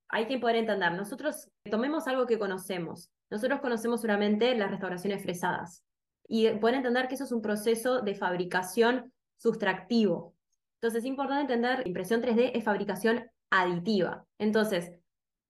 [0.08, 5.84] hay que poder entender, nosotros tomemos algo que conocemos, nosotros conocemos solamente las restauraciones fresadas
[6.26, 10.34] y poder entender que eso es un proceso de fabricación sustractivo.
[10.76, 14.24] Entonces es importante entender, impresión 3D es fabricación aditiva.
[14.38, 14.92] Entonces,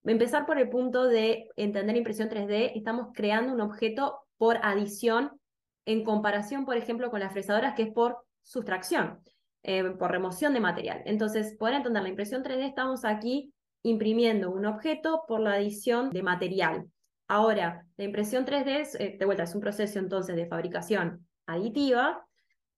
[0.04, 5.30] empezar por el punto de entender impresión 3D, estamos creando un objeto por adición
[5.86, 9.20] en comparación, por ejemplo, con las fresadoras, que es por sustracción,
[9.62, 11.02] eh, por remoción de material.
[11.04, 16.22] Entonces, poder entender la impresión 3D, estamos aquí imprimiendo un objeto por la adición de
[16.22, 16.90] material.
[17.28, 22.26] Ahora, la impresión 3D, es, eh, de vuelta, es un proceso entonces de fabricación aditiva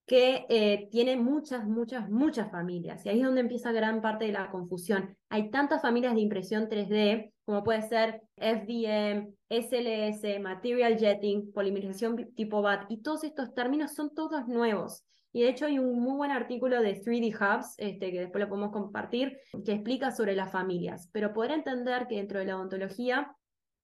[0.06, 3.04] que eh, tiene muchas, muchas, muchas familias.
[3.04, 5.16] Y ahí es donde empieza gran parte de la confusión.
[5.28, 12.62] Hay tantas familias de impresión 3D, como puede ser FDM, SLS, Material Jetting, polimerización tipo
[12.62, 15.04] BAT, y todos estos términos son todos nuevos.
[15.32, 18.50] Y de hecho hay un muy buen artículo de 3D Hubs, este, que después lo
[18.50, 21.08] podemos compartir, que explica sobre las familias.
[21.12, 23.34] Pero poder entender que dentro de la odontología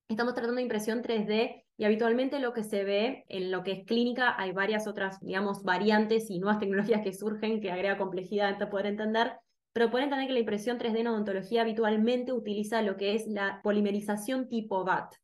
[0.09, 3.85] estamos tratando de impresión 3D y habitualmente lo que se ve en lo que es
[3.85, 8.71] clínica, hay varias otras, digamos, variantes y nuevas tecnologías que surgen que agrega complejidad para
[8.71, 9.33] poder entender,
[9.73, 13.61] pero pueden entender que la impresión 3D en odontología habitualmente utiliza lo que es la
[13.63, 15.15] polimerización tipo VAT.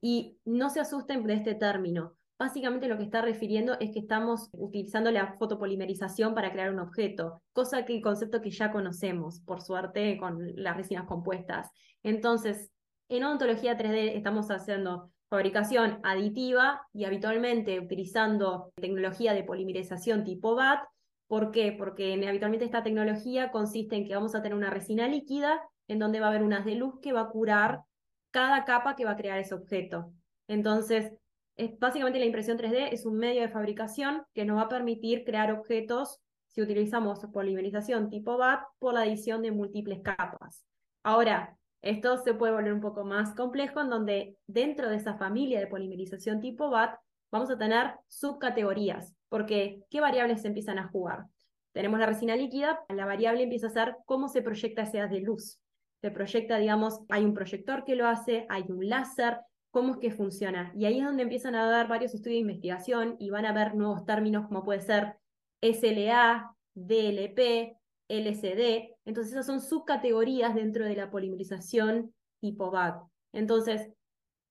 [0.00, 2.16] Y no se asusten de este término.
[2.36, 7.40] Básicamente lo que está refiriendo es que estamos utilizando la fotopolimerización para crear un objeto,
[7.52, 11.70] cosa que el concepto que ya conocemos, por suerte, con las resinas compuestas.
[12.02, 12.72] Entonces,
[13.16, 20.80] en odontología 3D estamos haciendo fabricación aditiva y habitualmente utilizando tecnología de polimerización tipo BAT.
[21.26, 21.74] ¿Por qué?
[21.76, 26.20] Porque habitualmente esta tecnología consiste en que vamos a tener una resina líquida en donde
[26.20, 27.82] va a haber unas de luz que va a curar
[28.30, 30.12] cada capa que va a crear ese objeto.
[30.48, 31.12] Entonces,
[31.56, 35.24] es, básicamente la impresión 3D es un medio de fabricación que nos va a permitir
[35.24, 40.64] crear objetos si utilizamos polimerización tipo BAT por la adición de múltiples capas.
[41.02, 45.58] Ahora, Esto se puede volver un poco más complejo, en donde dentro de esa familia
[45.58, 46.94] de polimerización tipo BAT
[47.32, 51.26] vamos a tener subcategorías, porque ¿qué variables se empiezan a jugar?
[51.72, 55.20] Tenemos la resina líquida, la variable empieza a ser cómo se proyecta ese haz de
[55.20, 55.58] luz.
[56.00, 59.38] Se proyecta, digamos, hay un proyector que lo hace, hay un láser,
[59.70, 60.72] cómo es que funciona.
[60.76, 63.74] Y ahí es donde empiezan a dar varios estudios de investigación y van a ver
[63.74, 65.16] nuevos términos como puede ser
[65.62, 67.76] SLA, DLP,
[68.08, 68.94] LCD.
[69.04, 73.02] Entonces esas son subcategorías dentro de la polimerización tipo BAT.
[73.32, 73.88] Entonces,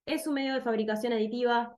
[0.05, 1.75] es un medio de fabricación aditiva.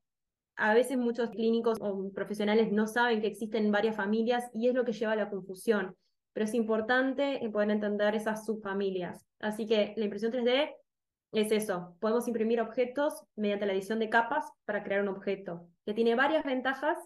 [0.55, 4.85] A veces muchos clínicos o profesionales no saben que existen varias familias y es lo
[4.85, 5.95] que lleva a la confusión.
[6.33, 9.25] Pero es importante poder entender esas subfamilias.
[9.39, 10.71] Así que la impresión 3D
[11.33, 11.95] es eso.
[11.99, 16.43] Podemos imprimir objetos mediante la edición de capas para crear un objeto, que tiene varias
[16.43, 16.97] ventajas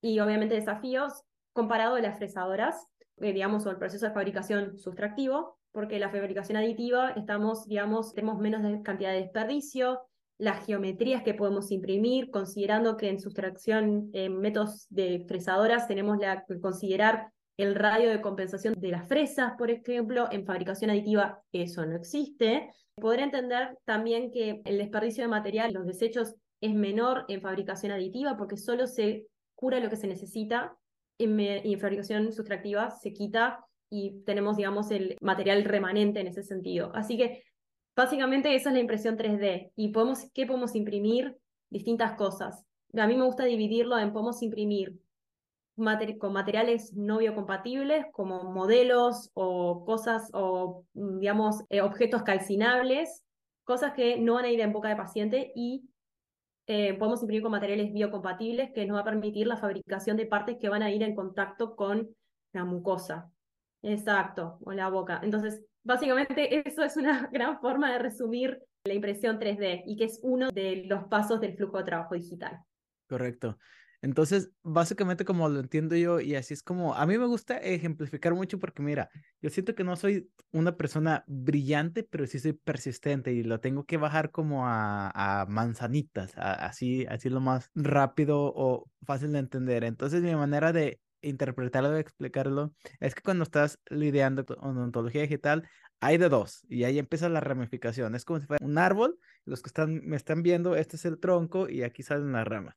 [0.00, 2.86] y obviamente desafíos comparado a las fresadoras,
[3.20, 8.38] eh, digamos, o el proceso de fabricación sustractivo, porque la fabricación aditiva estamos, digamos, tenemos
[8.38, 10.00] menos cantidad de desperdicio,
[10.38, 16.60] las geometrías que podemos imprimir, considerando que en sustracción, en métodos de fresadoras, tenemos que
[16.60, 21.96] considerar el radio de compensación de las fresas, por ejemplo, en fabricación aditiva eso no
[21.96, 22.70] existe.
[22.94, 28.36] Podré entender también que el desperdicio de material, los desechos, es menor en fabricación aditiva
[28.36, 29.26] porque solo se
[29.56, 30.76] cura lo que se necesita
[31.80, 36.92] fabricación sustractiva se quita y tenemos, digamos, el material remanente en ese sentido.
[36.94, 37.44] Así que
[37.96, 39.72] básicamente esa es la impresión 3D.
[39.76, 41.36] ¿Y podemos, qué podemos imprimir?
[41.70, 42.64] Distintas cosas.
[42.96, 44.98] A mí me gusta dividirlo en podemos imprimir
[46.18, 53.22] con materiales no biocompatibles como modelos o cosas o, digamos, eh, objetos calcinables,
[53.64, 55.88] cosas que no van a ir en boca de paciente y
[56.70, 60.58] eh, podemos imprimir con materiales biocompatibles que nos va a permitir la fabricación de partes
[60.60, 62.14] que van a ir en contacto con
[62.52, 63.30] la mucosa.
[63.80, 65.18] Exacto, o la boca.
[65.22, 70.20] Entonces, básicamente eso es una gran forma de resumir la impresión 3D y que es
[70.22, 72.58] uno de los pasos del flujo de trabajo digital.
[73.08, 73.56] Correcto.
[74.00, 78.34] Entonces, básicamente como lo entiendo yo, y así es como, a mí me gusta ejemplificar
[78.34, 79.10] mucho porque mira,
[79.42, 83.84] yo siento que no soy una persona brillante, pero sí soy persistente y lo tengo
[83.84, 89.82] que bajar como a, manzanitas, así, así lo más rápido o fácil de entender.
[89.84, 95.68] Entonces, mi manera de interpretarlo, de explicarlo, es que cuando estás lidiando con odontología digital,
[96.00, 98.14] hay de dos y ahí empieza la ramificación.
[98.14, 101.18] Es como si fuera un árbol, los que están, me están viendo, este es el
[101.18, 102.76] tronco y aquí salen las ramas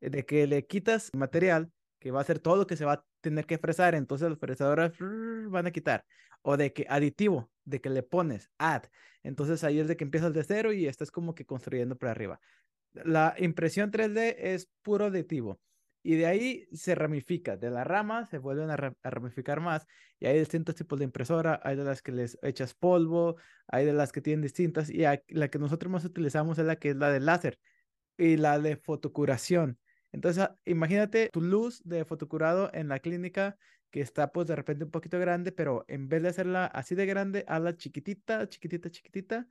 [0.00, 3.04] de que le quitas material que va a ser todo lo que se va a
[3.20, 4.92] tener que fresar, entonces los fresadores
[5.48, 6.04] van a quitar.
[6.42, 8.84] O de que aditivo, de que le pones add.
[9.22, 12.40] Entonces ahí es de que empiezas de cero y estás como que construyendo por arriba.
[12.92, 15.60] La impresión 3D es puro aditivo.
[16.02, 19.86] Y de ahí se ramifica, de la rama se vuelven a, ramificar más
[20.18, 23.36] y hay distintos tipos de impresora, hay de las que les echas polvo,
[23.68, 26.90] hay de las que tienen distintas y la que nosotros más utilizamos es la que
[26.90, 27.58] es la de láser
[28.16, 29.78] y la de fotocuración.
[30.12, 33.56] Entonces, ah, imagínate tu luz de fotocurado en la clínica
[33.90, 37.06] que está pues de repente un poquito grande, pero en vez de hacerla así de
[37.06, 39.46] grande, hazla chiquitita, chiquitita, chiquitita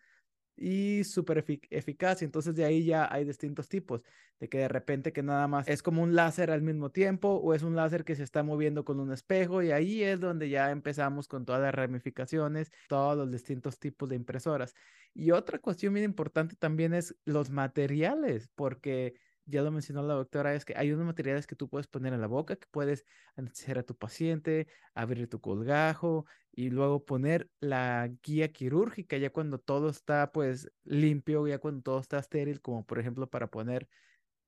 [0.55, 2.21] y súper eficaz.
[2.21, 4.01] Y entonces de ahí ya hay distintos tipos,
[4.39, 7.53] de que de repente que nada más es como un láser al mismo tiempo o
[7.53, 10.71] es un láser que se está moviendo con un espejo y ahí es donde ya
[10.71, 14.73] empezamos con todas las ramificaciones, todos los distintos tipos de impresoras.
[15.13, 19.15] Y otra cuestión bien importante también es los materiales, porque
[19.49, 22.21] ya lo mencionó la doctora, es que hay unos materiales que tú puedes poner en
[22.21, 28.09] la boca, que puedes anestesiar a tu paciente, abrir tu colgajo y luego poner la
[28.23, 32.99] guía quirúrgica ya cuando todo está pues limpio, ya cuando todo está estéril, como por
[32.99, 33.87] ejemplo para poner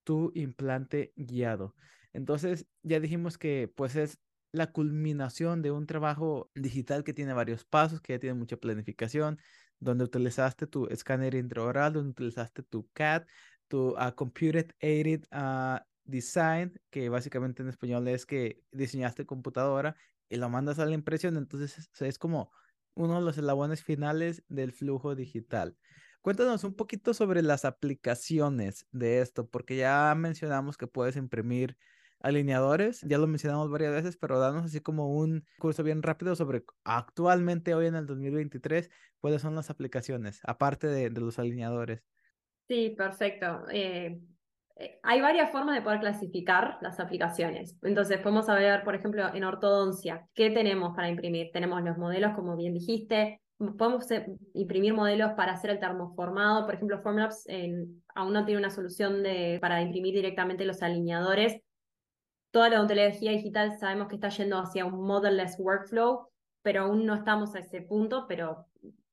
[0.03, 1.75] tu implante guiado.
[2.13, 4.19] Entonces ya dijimos que pues es
[4.51, 9.39] la culminación de un trabajo digital que tiene varios pasos, que ya tiene mucha planificación,
[9.79, 13.25] donde utilizaste tu escáner intraoral, donde utilizaste tu CAD,
[13.71, 19.95] tu uh, Computer Aided ah, Design, que básicamente en español es que diseñaste computadora
[20.27, 22.51] y lo mandas a la impresión, entonces es, como
[22.95, 25.77] uno de los eslabones finales del flujo digital.
[26.21, 31.77] Cuéntanos un poquito sobre las aplicaciones de esto, porque ya mencionamos que puedes imprimir
[32.19, 36.65] alineadores, ya lo mencionamos varias veces, pero danos así como un curso bien rápido sobre
[36.83, 38.89] actualmente hoy en el 2023,
[39.21, 42.03] cuáles son las aplicaciones, aparte de los alineadores.
[42.67, 43.65] Sí, perfecto.
[43.69, 44.19] Eh,
[44.77, 47.77] eh, hay varias formas de poder clasificar las aplicaciones.
[47.81, 51.51] Entonces, podemos ver, por ejemplo, en ortodoncia, ¿qué tenemos para imprimir?
[51.51, 53.41] Tenemos los modelos, como bien dijiste,
[53.77, 56.65] podemos eh, imprimir modelos para hacer el termoformado.
[56.65, 57.45] Por ejemplo, Formlabs
[58.15, 61.61] aún no tiene una solución de, para imprimir directamente los alineadores.
[62.51, 66.27] Toda la ontología digital sabemos que está yendo hacia un modelless workflow,
[66.61, 68.65] pero aún no estamos a ese punto, pero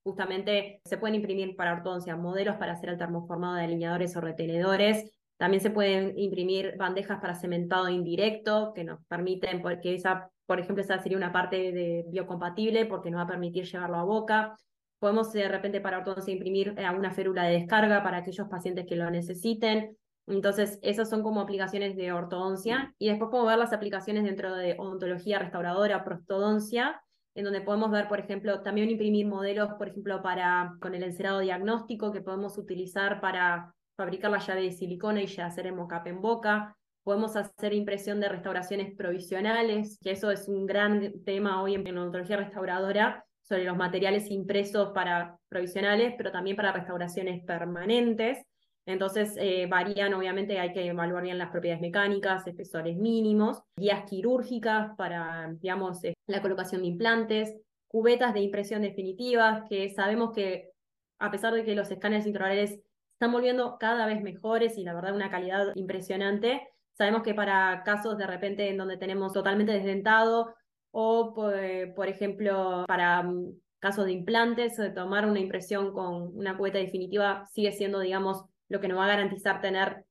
[0.08, 5.12] justamente se pueden imprimir para ortodoncia modelos para hacer el termoformado de alineadores o retenedores.
[5.36, 10.82] También se pueden imprimir bandejas para cementado indirecto que nos permiten, porque esa, por ejemplo,
[10.82, 14.56] esa sería una parte de biocompatible porque nos va a permitir llevarlo a boca.
[14.98, 18.96] Podemos de repente para ortodoncia imprimir eh, una férula de descarga para aquellos pacientes que
[18.96, 19.94] lo necesiten.
[20.26, 22.94] Entonces, esas son como aplicaciones de ortodoncia.
[22.98, 27.02] Y después podemos ver las aplicaciones dentro de odontología restauradora, prostodoncia,
[27.38, 31.38] en donde podemos ver, por ejemplo, también imprimir modelos, por ejemplo, para con el encerado
[31.38, 35.74] diagnóstico que podemos utilizar para fabricar la llave de silicona y ya hacer el
[36.06, 36.76] en boca.
[37.04, 42.38] Podemos hacer impresión de restauraciones provisionales, que eso es un gran tema hoy en odontología
[42.38, 48.44] restauradora, sobre los materiales impresos para provisionales, pero también para restauraciones permanentes.
[48.88, 54.96] Entonces eh, varían, obviamente hay que evaluar bien las propiedades mecánicas, espesores mínimos, guías quirúrgicas
[54.96, 57.54] para, digamos, eh, la colocación de implantes,
[57.86, 60.70] cubetas de impresión definitiva, que sabemos que
[61.18, 62.80] a pesar de que los escáneres intraorales
[63.12, 68.16] están volviendo cada vez mejores y la verdad una calidad impresionante, sabemos que para casos
[68.16, 70.54] de repente en donde tenemos totalmente desdentado
[70.92, 77.44] o, por, ejemplo, para mm, casos de implantes, tomar una impresión con una cubeta definitiva
[77.52, 80.04] sigue siendo, digamos, lo que nos va a garantizar tener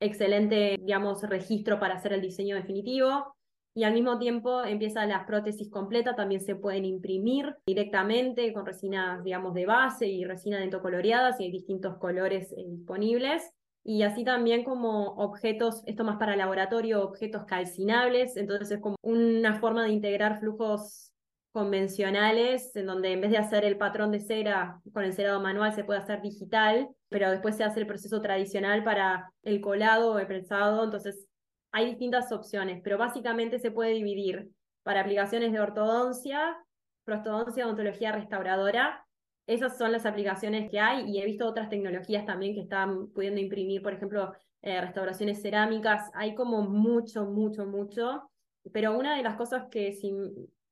[0.00, 3.36] excelente, digamos, registro para hacer el diseño definitivo.
[3.72, 9.22] Y al mismo tiempo empiezan las prótesis completas, también se pueden imprimir directamente con resinas,
[9.22, 13.48] digamos, de base y resina dentocoloreadas y hay distintos colores eh, disponibles.
[13.84, 19.58] Y así también como objetos, esto más para laboratorio, objetos calcinables, entonces es como una
[19.60, 21.09] forma de integrar flujos
[21.52, 25.72] convencionales, en donde en vez de hacer el patrón de cera con el cerado manual
[25.74, 30.18] se puede hacer digital, pero después se hace el proceso tradicional para el colado o
[30.18, 31.26] el prensado, entonces
[31.72, 34.50] hay distintas opciones, pero básicamente se puede dividir
[34.82, 36.56] para aplicaciones de ortodoncia,
[37.04, 39.06] prostodoncia, odontología restauradora.
[39.46, 43.40] Esas son las aplicaciones que hay y he visto otras tecnologías también que están pudiendo
[43.40, 44.32] imprimir, por ejemplo,
[44.62, 46.10] eh, restauraciones cerámicas.
[46.14, 48.30] Hay como mucho, mucho, mucho.
[48.72, 50.12] Pero una de las cosas que si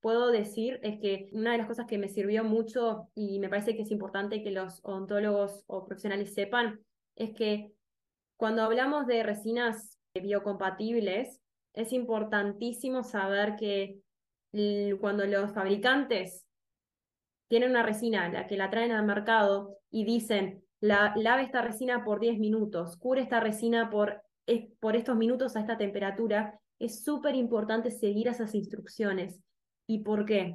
[0.01, 3.75] puedo decir es que una de las cosas que me sirvió mucho y me parece
[3.75, 6.81] que es importante que los odontólogos o profesionales sepan
[7.17, 7.73] es que
[8.37, 11.41] cuando hablamos de resinas biocompatibles,
[11.75, 13.99] es importantísimo saber que
[15.01, 16.47] cuando los fabricantes
[17.49, 22.05] tienen una resina, la que la traen al mercado y dicen, la, lave esta resina
[22.05, 24.23] por 10 minutos, cure esta resina por,
[24.81, 29.41] por estos minutos a esta temperatura, es súper importante seguir esas instrucciones.
[29.89, 30.55] ¿Y por qué?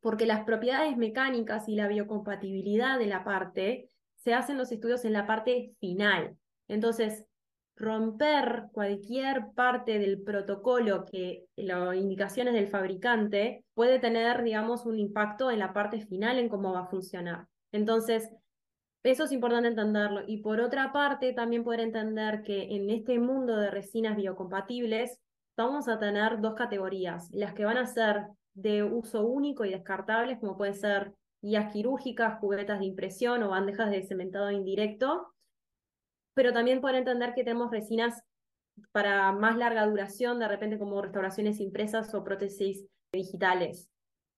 [0.00, 5.12] Porque las propiedades mecánicas y la biocompatibilidad de la parte se hacen los estudios en
[5.12, 6.38] la parte final.
[6.68, 7.26] Entonces,
[7.76, 15.50] romper cualquier parte del protocolo que las indicaciones del fabricante puede tener, digamos, un impacto
[15.50, 17.48] en la parte final en cómo va a funcionar.
[17.72, 18.30] Entonces,
[19.02, 20.22] eso es importante entenderlo.
[20.28, 25.18] Y por otra parte, también poder entender que en este mundo de resinas biocompatibles
[25.56, 30.38] vamos a tener dos categorías, las que van a ser de uso único y descartables,
[30.38, 35.34] como pueden ser guías quirúrgicas, juguetas de impresión o bandejas de cementado indirecto,
[36.34, 38.22] pero también pueden entender que tenemos resinas
[38.92, 43.88] para más larga duración, de repente como restauraciones impresas o prótesis digitales.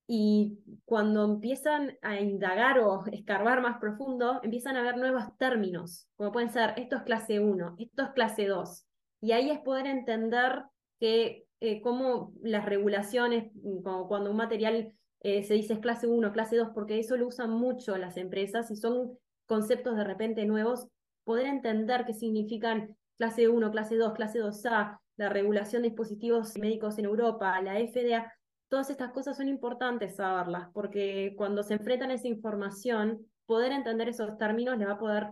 [0.08, 6.32] Y cuando empiezan a indagar o escarbar más profundo, empiezan a ver nuevos términos, como
[6.32, 8.86] pueden ser, esto es clase 1, esto es clase 2.
[9.22, 10.62] Y ahí es poder entender
[11.00, 16.06] que eh, cómo las regulaciones, mm, como cuando un material eh, se dice es clase
[16.06, 20.44] 1, clase 2, porque eso lo usan mucho las empresas y son conceptos de repente
[20.44, 20.88] nuevos,
[21.24, 26.98] poder entender qué significan clase 1, clase 2, clase 2A, la regulación de dispositivos médicos
[26.98, 28.32] en Europa, la FDA,
[28.68, 34.08] todas estas cosas son importantes saberlas, porque cuando se enfrentan a esa información, poder entender
[34.08, 35.28] esos términos le va a poder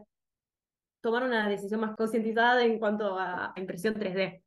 [1.00, 4.43] tomar una decisión más concientizada en cuanto a impresión 3D.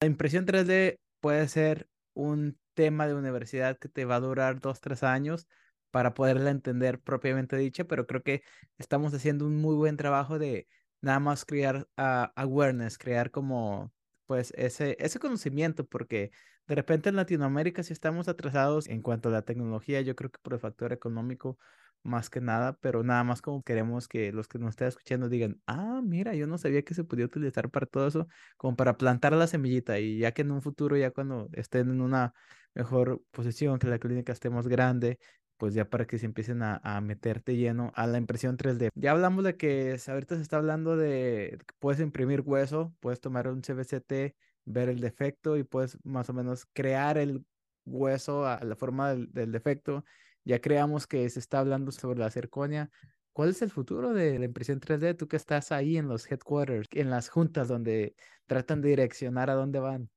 [0.00, 4.80] La impresión 3D puede ser un tema de universidad que te va a durar dos,
[4.80, 5.46] tres años
[5.90, 8.42] para poderla entender propiamente dicha, pero creo que
[8.78, 10.66] estamos haciendo un muy buen trabajo de
[11.02, 13.92] nada más crear ah, awareness, crear como
[14.26, 16.30] pues ese, ese conocimiento, porque
[16.66, 20.38] de repente en Latinoamérica si estamos atrasados en cuanto a la tecnología, yo creo que
[20.40, 21.58] por el factor económico
[22.02, 25.60] más que nada, pero nada más como queremos que los que nos estén escuchando digan,
[25.66, 28.26] ah, mira, yo no sabía que se podía utilizar para todo eso,
[28.56, 32.00] como para plantar la semillita y ya que en un futuro, ya cuando estén en
[32.00, 32.32] una
[32.74, 35.18] mejor posición, que la clínica esté más grande,
[35.56, 38.90] pues ya para que se empiecen a, a meterte lleno a la impresión 3D.
[38.94, 43.46] Ya hablamos de que ahorita se está hablando de que puedes imprimir hueso, puedes tomar
[43.48, 44.34] un CBCT,
[44.64, 47.44] ver el defecto y puedes más o menos crear el
[47.84, 50.04] hueso a la forma del defecto
[50.50, 52.90] ya creamos que se está hablando sobre la cerconia.
[53.32, 55.16] ¿Cuál es el futuro de la impresión 3D?
[55.16, 59.54] Tú que estás ahí en los headquarters, en las juntas donde tratan de direccionar a
[59.54, 60.10] dónde van.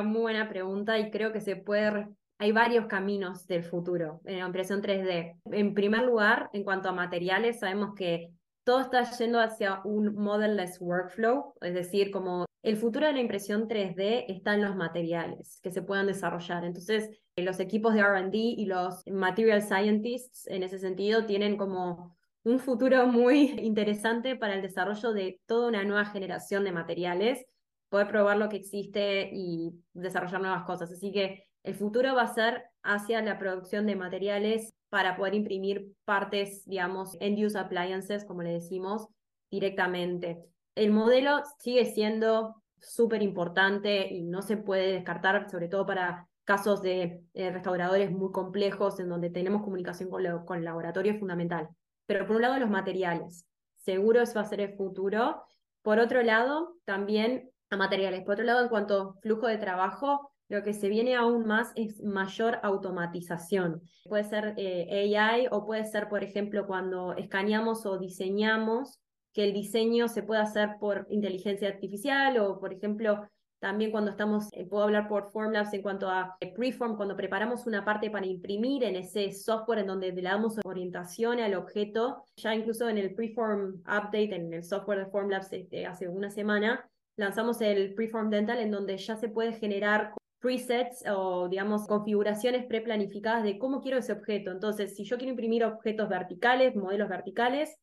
[0.00, 2.08] Muy buena pregunta y creo que se puede
[2.38, 5.40] hay varios caminos del futuro en la impresión 3D.
[5.52, 8.30] En primer lugar, en cuanto a materiales, sabemos que
[8.64, 13.68] todo está yendo hacia un modelless workflow, es decir, como el futuro de la impresión
[13.68, 16.64] 3D está en los materiales que se puedan desarrollar.
[16.64, 22.58] Entonces, los equipos de RD y los material scientists en ese sentido tienen como un
[22.58, 27.44] futuro muy interesante para el desarrollo de toda una nueva generación de materiales,
[27.90, 30.90] poder probar lo que existe y desarrollar nuevas cosas.
[30.90, 35.92] Así que el futuro va a ser hacia la producción de materiales para poder imprimir
[36.06, 39.06] partes, digamos, end-use appliances, como le decimos,
[39.50, 40.53] directamente.
[40.74, 46.82] El modelo sigue siendo súper importante y no se puede descartar, sobre todo para casos
[46.82, 51.68] de eh, restauradores muy complejos en donde tenemos comunicación con, con el laboratorio es fundamental.
[52.06, 53.46] Pero por un lado los materiales,
[53.76, 55.42] seguro eso va a ser el futuro.
[55.82, 58.22] Por otro lado, también a materiales.
[58.24, 61.72] Por otro lado, en cuanto a flujo de trabajo, lo que se viene aún más
[61.74, 63.82] es mayor automatización.
[64.04, 69.00] Puede ser eh, AI o puede ser, por ejemplo, cuando escaneamos o diseñamos,
[69.34, 73.28] que el diseño se pueda hacer por inteligencia artificial o, por ejemplo,
[73.58, 77.66] también cuando estamos, eh, puedo hablar por Formlabs en cuanto a eh, preform, cuando preparamos
[77.66, 82.54] una parte para imprimir en ese software en donde le damos orientación al objeto, ya
[82.54, 87.60] incluso en el preform update, en el software de Formlabs este, hace una semana, lanzamos
[87.60, 93.58] el preform dental en donde ya se puede generar presets o, digamos, configuraciones preplanificadas de
[93.58, 94.50] cómo quiero ese objeto.
[94.52, 97.74] Entonces, si yo quiero imprimir objetos verticales, modelos verticales,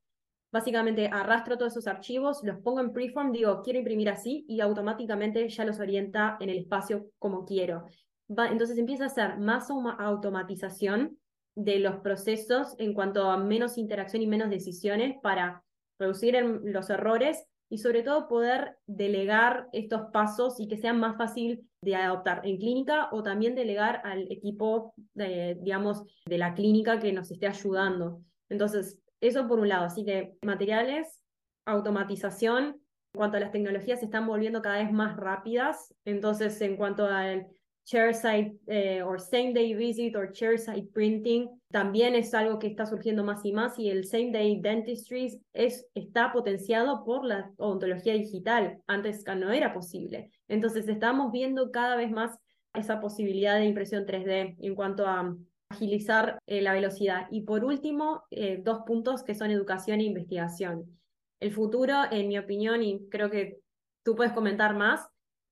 [0.51, 5.47] básicamente arrastro todos esos archivos, los pongo en preform, digo, quiero imprimir así y automáticamente
[5.47, 7.87] ya los orienta en el espacio como quiero.
[8.27, 11.17] entonces empieza a ser más automatización
[11.55, 15.63] de los procesos en cuanto a menos interacción y menos decisiones para
[15.99, 21.69] reducir los errores y sobre todo poder delegar estos pasos y que sean más fácil
[21.81, 27.13] de adoptar en clínica o también delegar al equipo, de, digamos, de la clínica que
[27.13, 28.21] nos esté ayudando.
[28.49, 29.85] Entonces, eso por un lado.
[29.85, 31.23] Así que materiales,
[31.65, 32.81] automatización.
[33.13, 35.93] En cuanto a las tecnologías, se están volviendo cada vez más rápidas.
[36.05, 37.47] Entonces, en cuanto al
[37.83, 43.23] chairside eh, o same day visit o chairside printing también es algo que está surgiendo
[43.23, 48.81] más y más y el same day dentistry es, está potenciado por la odontología digital.
[48.87, 50.31] Antes no era posible.
[50.47, 52.37] Entonces estamos viendo cada vez más
[52.73, 55.35] esa posibilidad de impresión 3D en cuanto a
[55.71, 57.27] agilizar eh, la velocidad.
[57.31, 60.99] Y por último, eh, dos puntos que son educación e investigación.
[61.39, 63.59] El futuro, en mi opinión, y creo que
[64.03, 65.07] tú puedes comentar más,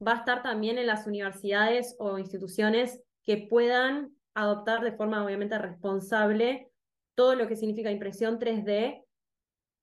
[0.06, 5.58] va a estar también en las universidades o instituciones que puedan adoptar de forma obviamente
[5.58, 6.72] responsable
[7.16, 9.04] todo lo que significa impresión 3D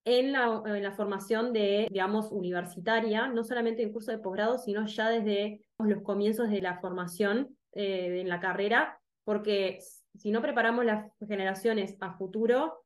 [0.06, 4.86] en la, en la formación de, digamos, universitaria, no solamente en curso de posgrado, sino
[4.86, 9.80] ya desde los comienzos de la formación eh, en la carrera, porque
[10.18, 12.84] si no preparamos las generaciones a futuro,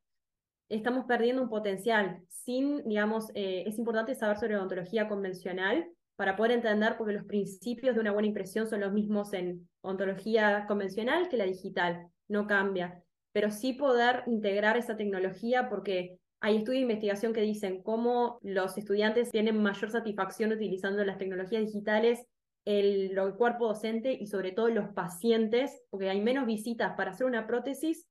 [0.69, 2.21] estamos perdiendo un potencial.
[2.29, 5.87] Sin, digamos, eh, es importante saber sobre odontología convencional,
[6.21, 10.65] para poder entender, porque los principios de una buena impresión son los mismos en ontología
[10.67, 13.01] convencional que la digital, no cambia,
[13.31, 18.77] pero sí poder integrar esa tecnología porque hay estudios de investigación que dicen cómo los
[18.77, 22.23] estudiantes tienen mayor satisfacción utilizando las tecnologías digitales,
[22.65, 27.47] el, cuerpo docente y sobre todo los pacientes, porque hay menos visitas para hacer una
[27.47, 28.07] prótesis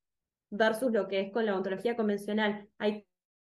[0.49, 2.67] versus lo que es con la ontología convencional.
[2.77, 3.05] Hay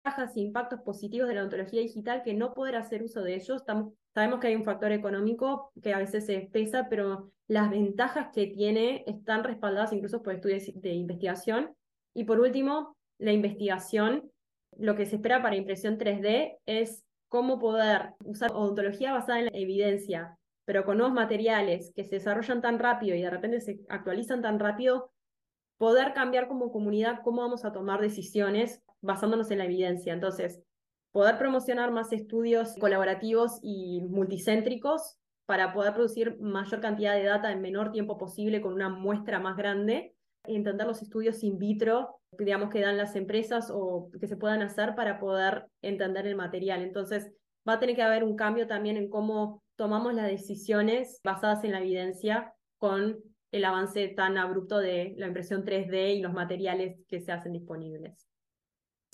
[0.04, 3.64] bajas e impactos positivos de la ontología digital que no poder hacer uso de ellos.
[4.14, 8.47] Sabemos que hay un factor económico que a veces se pesa, pero las ventajas que
[8.47, 11.76] tiene están respaldadas incluso por estudios de investigación.
[12.14, 14.32] Y por último, la investigación.
[14.78, 19.58] Lo que se espera para impresión 3D es cómo poder usar odontología basada en la
[19.58, 20.39] evidencia,
[20.70, 24.59] pero con nuevos materiales que se desarrollan tan rápido y de repente se actualizan tan
[24.59, 25.11] rápido,
[25.80, 30.13] poder cambiar como comunidad cómo vamos a tomar decisiones basándonos en la evidencia.
[30.13, 30.61] Entonces,
[31.11, 35.17] poder promocionar más estudios colaborativos y multicéntricos
[35.47, 39.57] para poder producir mayor cantidad de data en menor tiempo posible con una muestra más
[39.57, 40.13] grande,
[40.43, 44.93] entender los estudios in vitro, digamos, que dan las empresas o que se puedan hacer
[44.93, 46.84] para poder entender el material.
[46.84, 47.32] Entonces,
[47.67, 51.72] va a tener que haber un cambio también en cómo tomamos las decisiones basadas en
[51.72, 53.18] la evidencia con
[53.50, 58.28] el avance tan abrupto de la impresión 3D y los materiales que se hacen disponibles.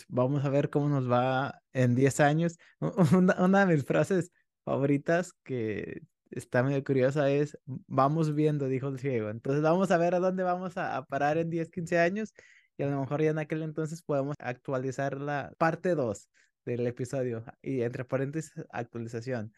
[0.08, 2.58] Vamos a ver cómo nos va en 10 años.
[3.14, 4.32] Una, de mis frases
[4.64, 6.02] favoritas que
[6.32, 9.30] está medio curiosa es, vamos viendo, dijo el ciego.
[9.30, 12.34] Entonces vamos a ver a dónde vamos a, parar en 10, 15 años
[12.76, 16.28] y a lo mejor ya en aquel entonces podemos actualizar la parte 2
[16.66, 19.54] del episodio y entre paréntesis actualización.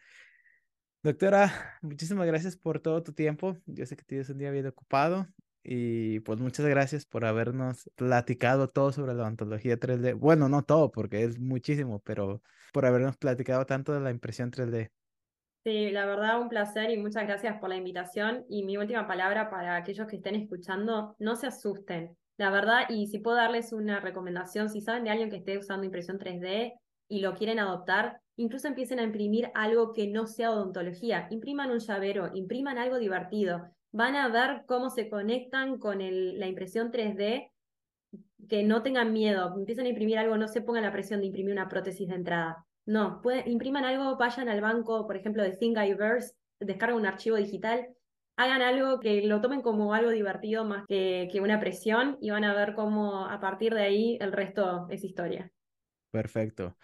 [1.02, 3.56] Doctora, muchísimas gracias por todo tu tiempo.
[3.66, 5.28] Yo sé que tienes un día bien ocupado
[5.62, 10.14] y pues muchas gracias por habernos platicado todo sobre la ontología 3D.
[10.14, 12.42] Bueno, no todo porque es muchísimo, pero
[12.72, 14.90] por habernos platicado tanto de la impresión 3D.
[15.64, 18.44] Sí, la verdad, un placer y muchas gracias por la invitación.
[18.48, 22.16] Y mi última palabra para aquellos que estén escuchando, no se asusten.
[22.38, 25.84] La verdad, y si puedo darles una recomendación, si saben de alguien que esté usando
[25.84, 26.72] impresión 3D
[27.08, 31.26] y lo quieren adoptar, incluso empiecen a imprimir algo que no sea odontología.
[31.30, 33.70] Impriman un llavero, impriman algo divertido.
[33.90, 37.50] Van a ver cómo se conectan con la impresión 3D,
[38.48, 39.52] que no tengan miedo.
[39.56, 42.64] Empiecen a imprimir algo, no se pongan la presión de imprimir una prótesis de entrada.
[42.86, 47.86] No, impriman algo, vayan al banco, por ejemplo, de Thingiverse, descargan un archivo digital,
[48.36, 52.44] hagan algo que lo tomen como algo divertido más que, que una presión y van
[52.44, 55.50] a ver cómo a partir de ahí el resto es historia.
[56.10, 56.76] Perfecto.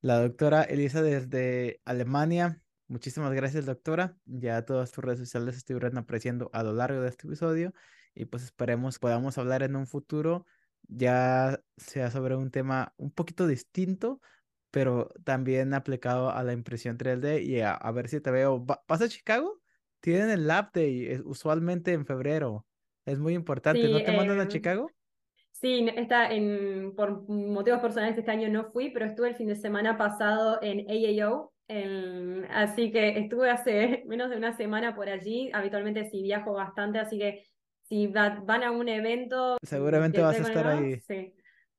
[0.00, 2.60] La doctora Elisa desde Alemania.
[2.88, 4.16] Muchísimas gracias, doctora.
[4.24, 7.72] Ya todas tus redes sociales estuvieron apareciendo a lo largo de este episodio
[8.14, 10.46] y pues esperemos podamos hablar en un futuro
[10.88, 14.20] ya sea sobre un tema un poquito distinto,
[14.70, 18.64] pero también aplicado a la impresión 3D y a, ver si te veo.
[18.64, 19.60] ¿Vas a Chicago?
[20.00, 22.66] Tienen el Lab Day, usualmente en febrero.
[23.04, 23.88] Es muy importante.
[23.88, 24.90] ¿No te mandan a em, Chicago?
[25.60, 29.56] Sí, está en, por motivos personales este año no fui, pero estuve el fin de
[29.56, 31.50] semana pasado en AAO,
[32.50, 35.50] así que estuve hace menos de una semana por allí.
[35.54, 37.46] Habitualmente sí viajo bastante, así que
[37.84, 39.56] si van a un evento...
[39.62, 41.00] Seguramente vas a estar ahí.
[41.00, 41.32] Sí.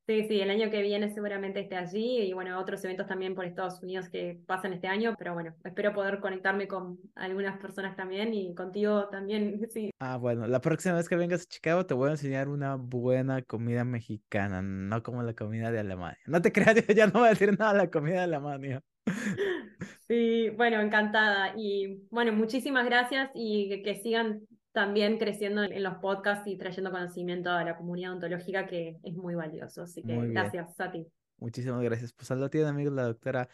[0.08, 3.44] Sí, sí, el año que viene seguramente esté allí y bueno, otros eventos también por
[3.44, 8.34] Estados Unidos que pasan este año, pero bueno, espero poder conectarme con algunas personas también
[8.34, 9.92] y contigo también, sí.
[10.00, 13.42] Ah, bueno, la próxima vez que vengas a Chicago te voy a enseñar una buena
[13.42, 16.18] comida mexicana, no como la comida de Alemania.
[16.26, 18.82] No te creas, ya no voy a decir nada de la comida de Alemania.
[20.08, 21.54] Sí, bueno, encantada.
[21.58, 24.48] Y bueno, muchísimas gracias y que sigan
[24.78, 29.34] también creciendo en los podcasts y trayendo conocimiento a la comunidad ontológica que es muy
[29.34, 29.82] valioso.
[29.82, 31.04] Así que gracias, Sati.
[31.40, 32.14] Muchísimas gracias.
[32.14, 33.50] Pues saludos tiene amigos la doctora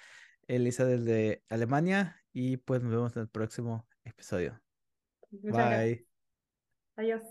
[0.47, 4.59] Elisa desde Alemania y pues nos vemos en el próximo episodio.
[5.31, 6.05] Bye.
[6.97, 7.21] Adiós.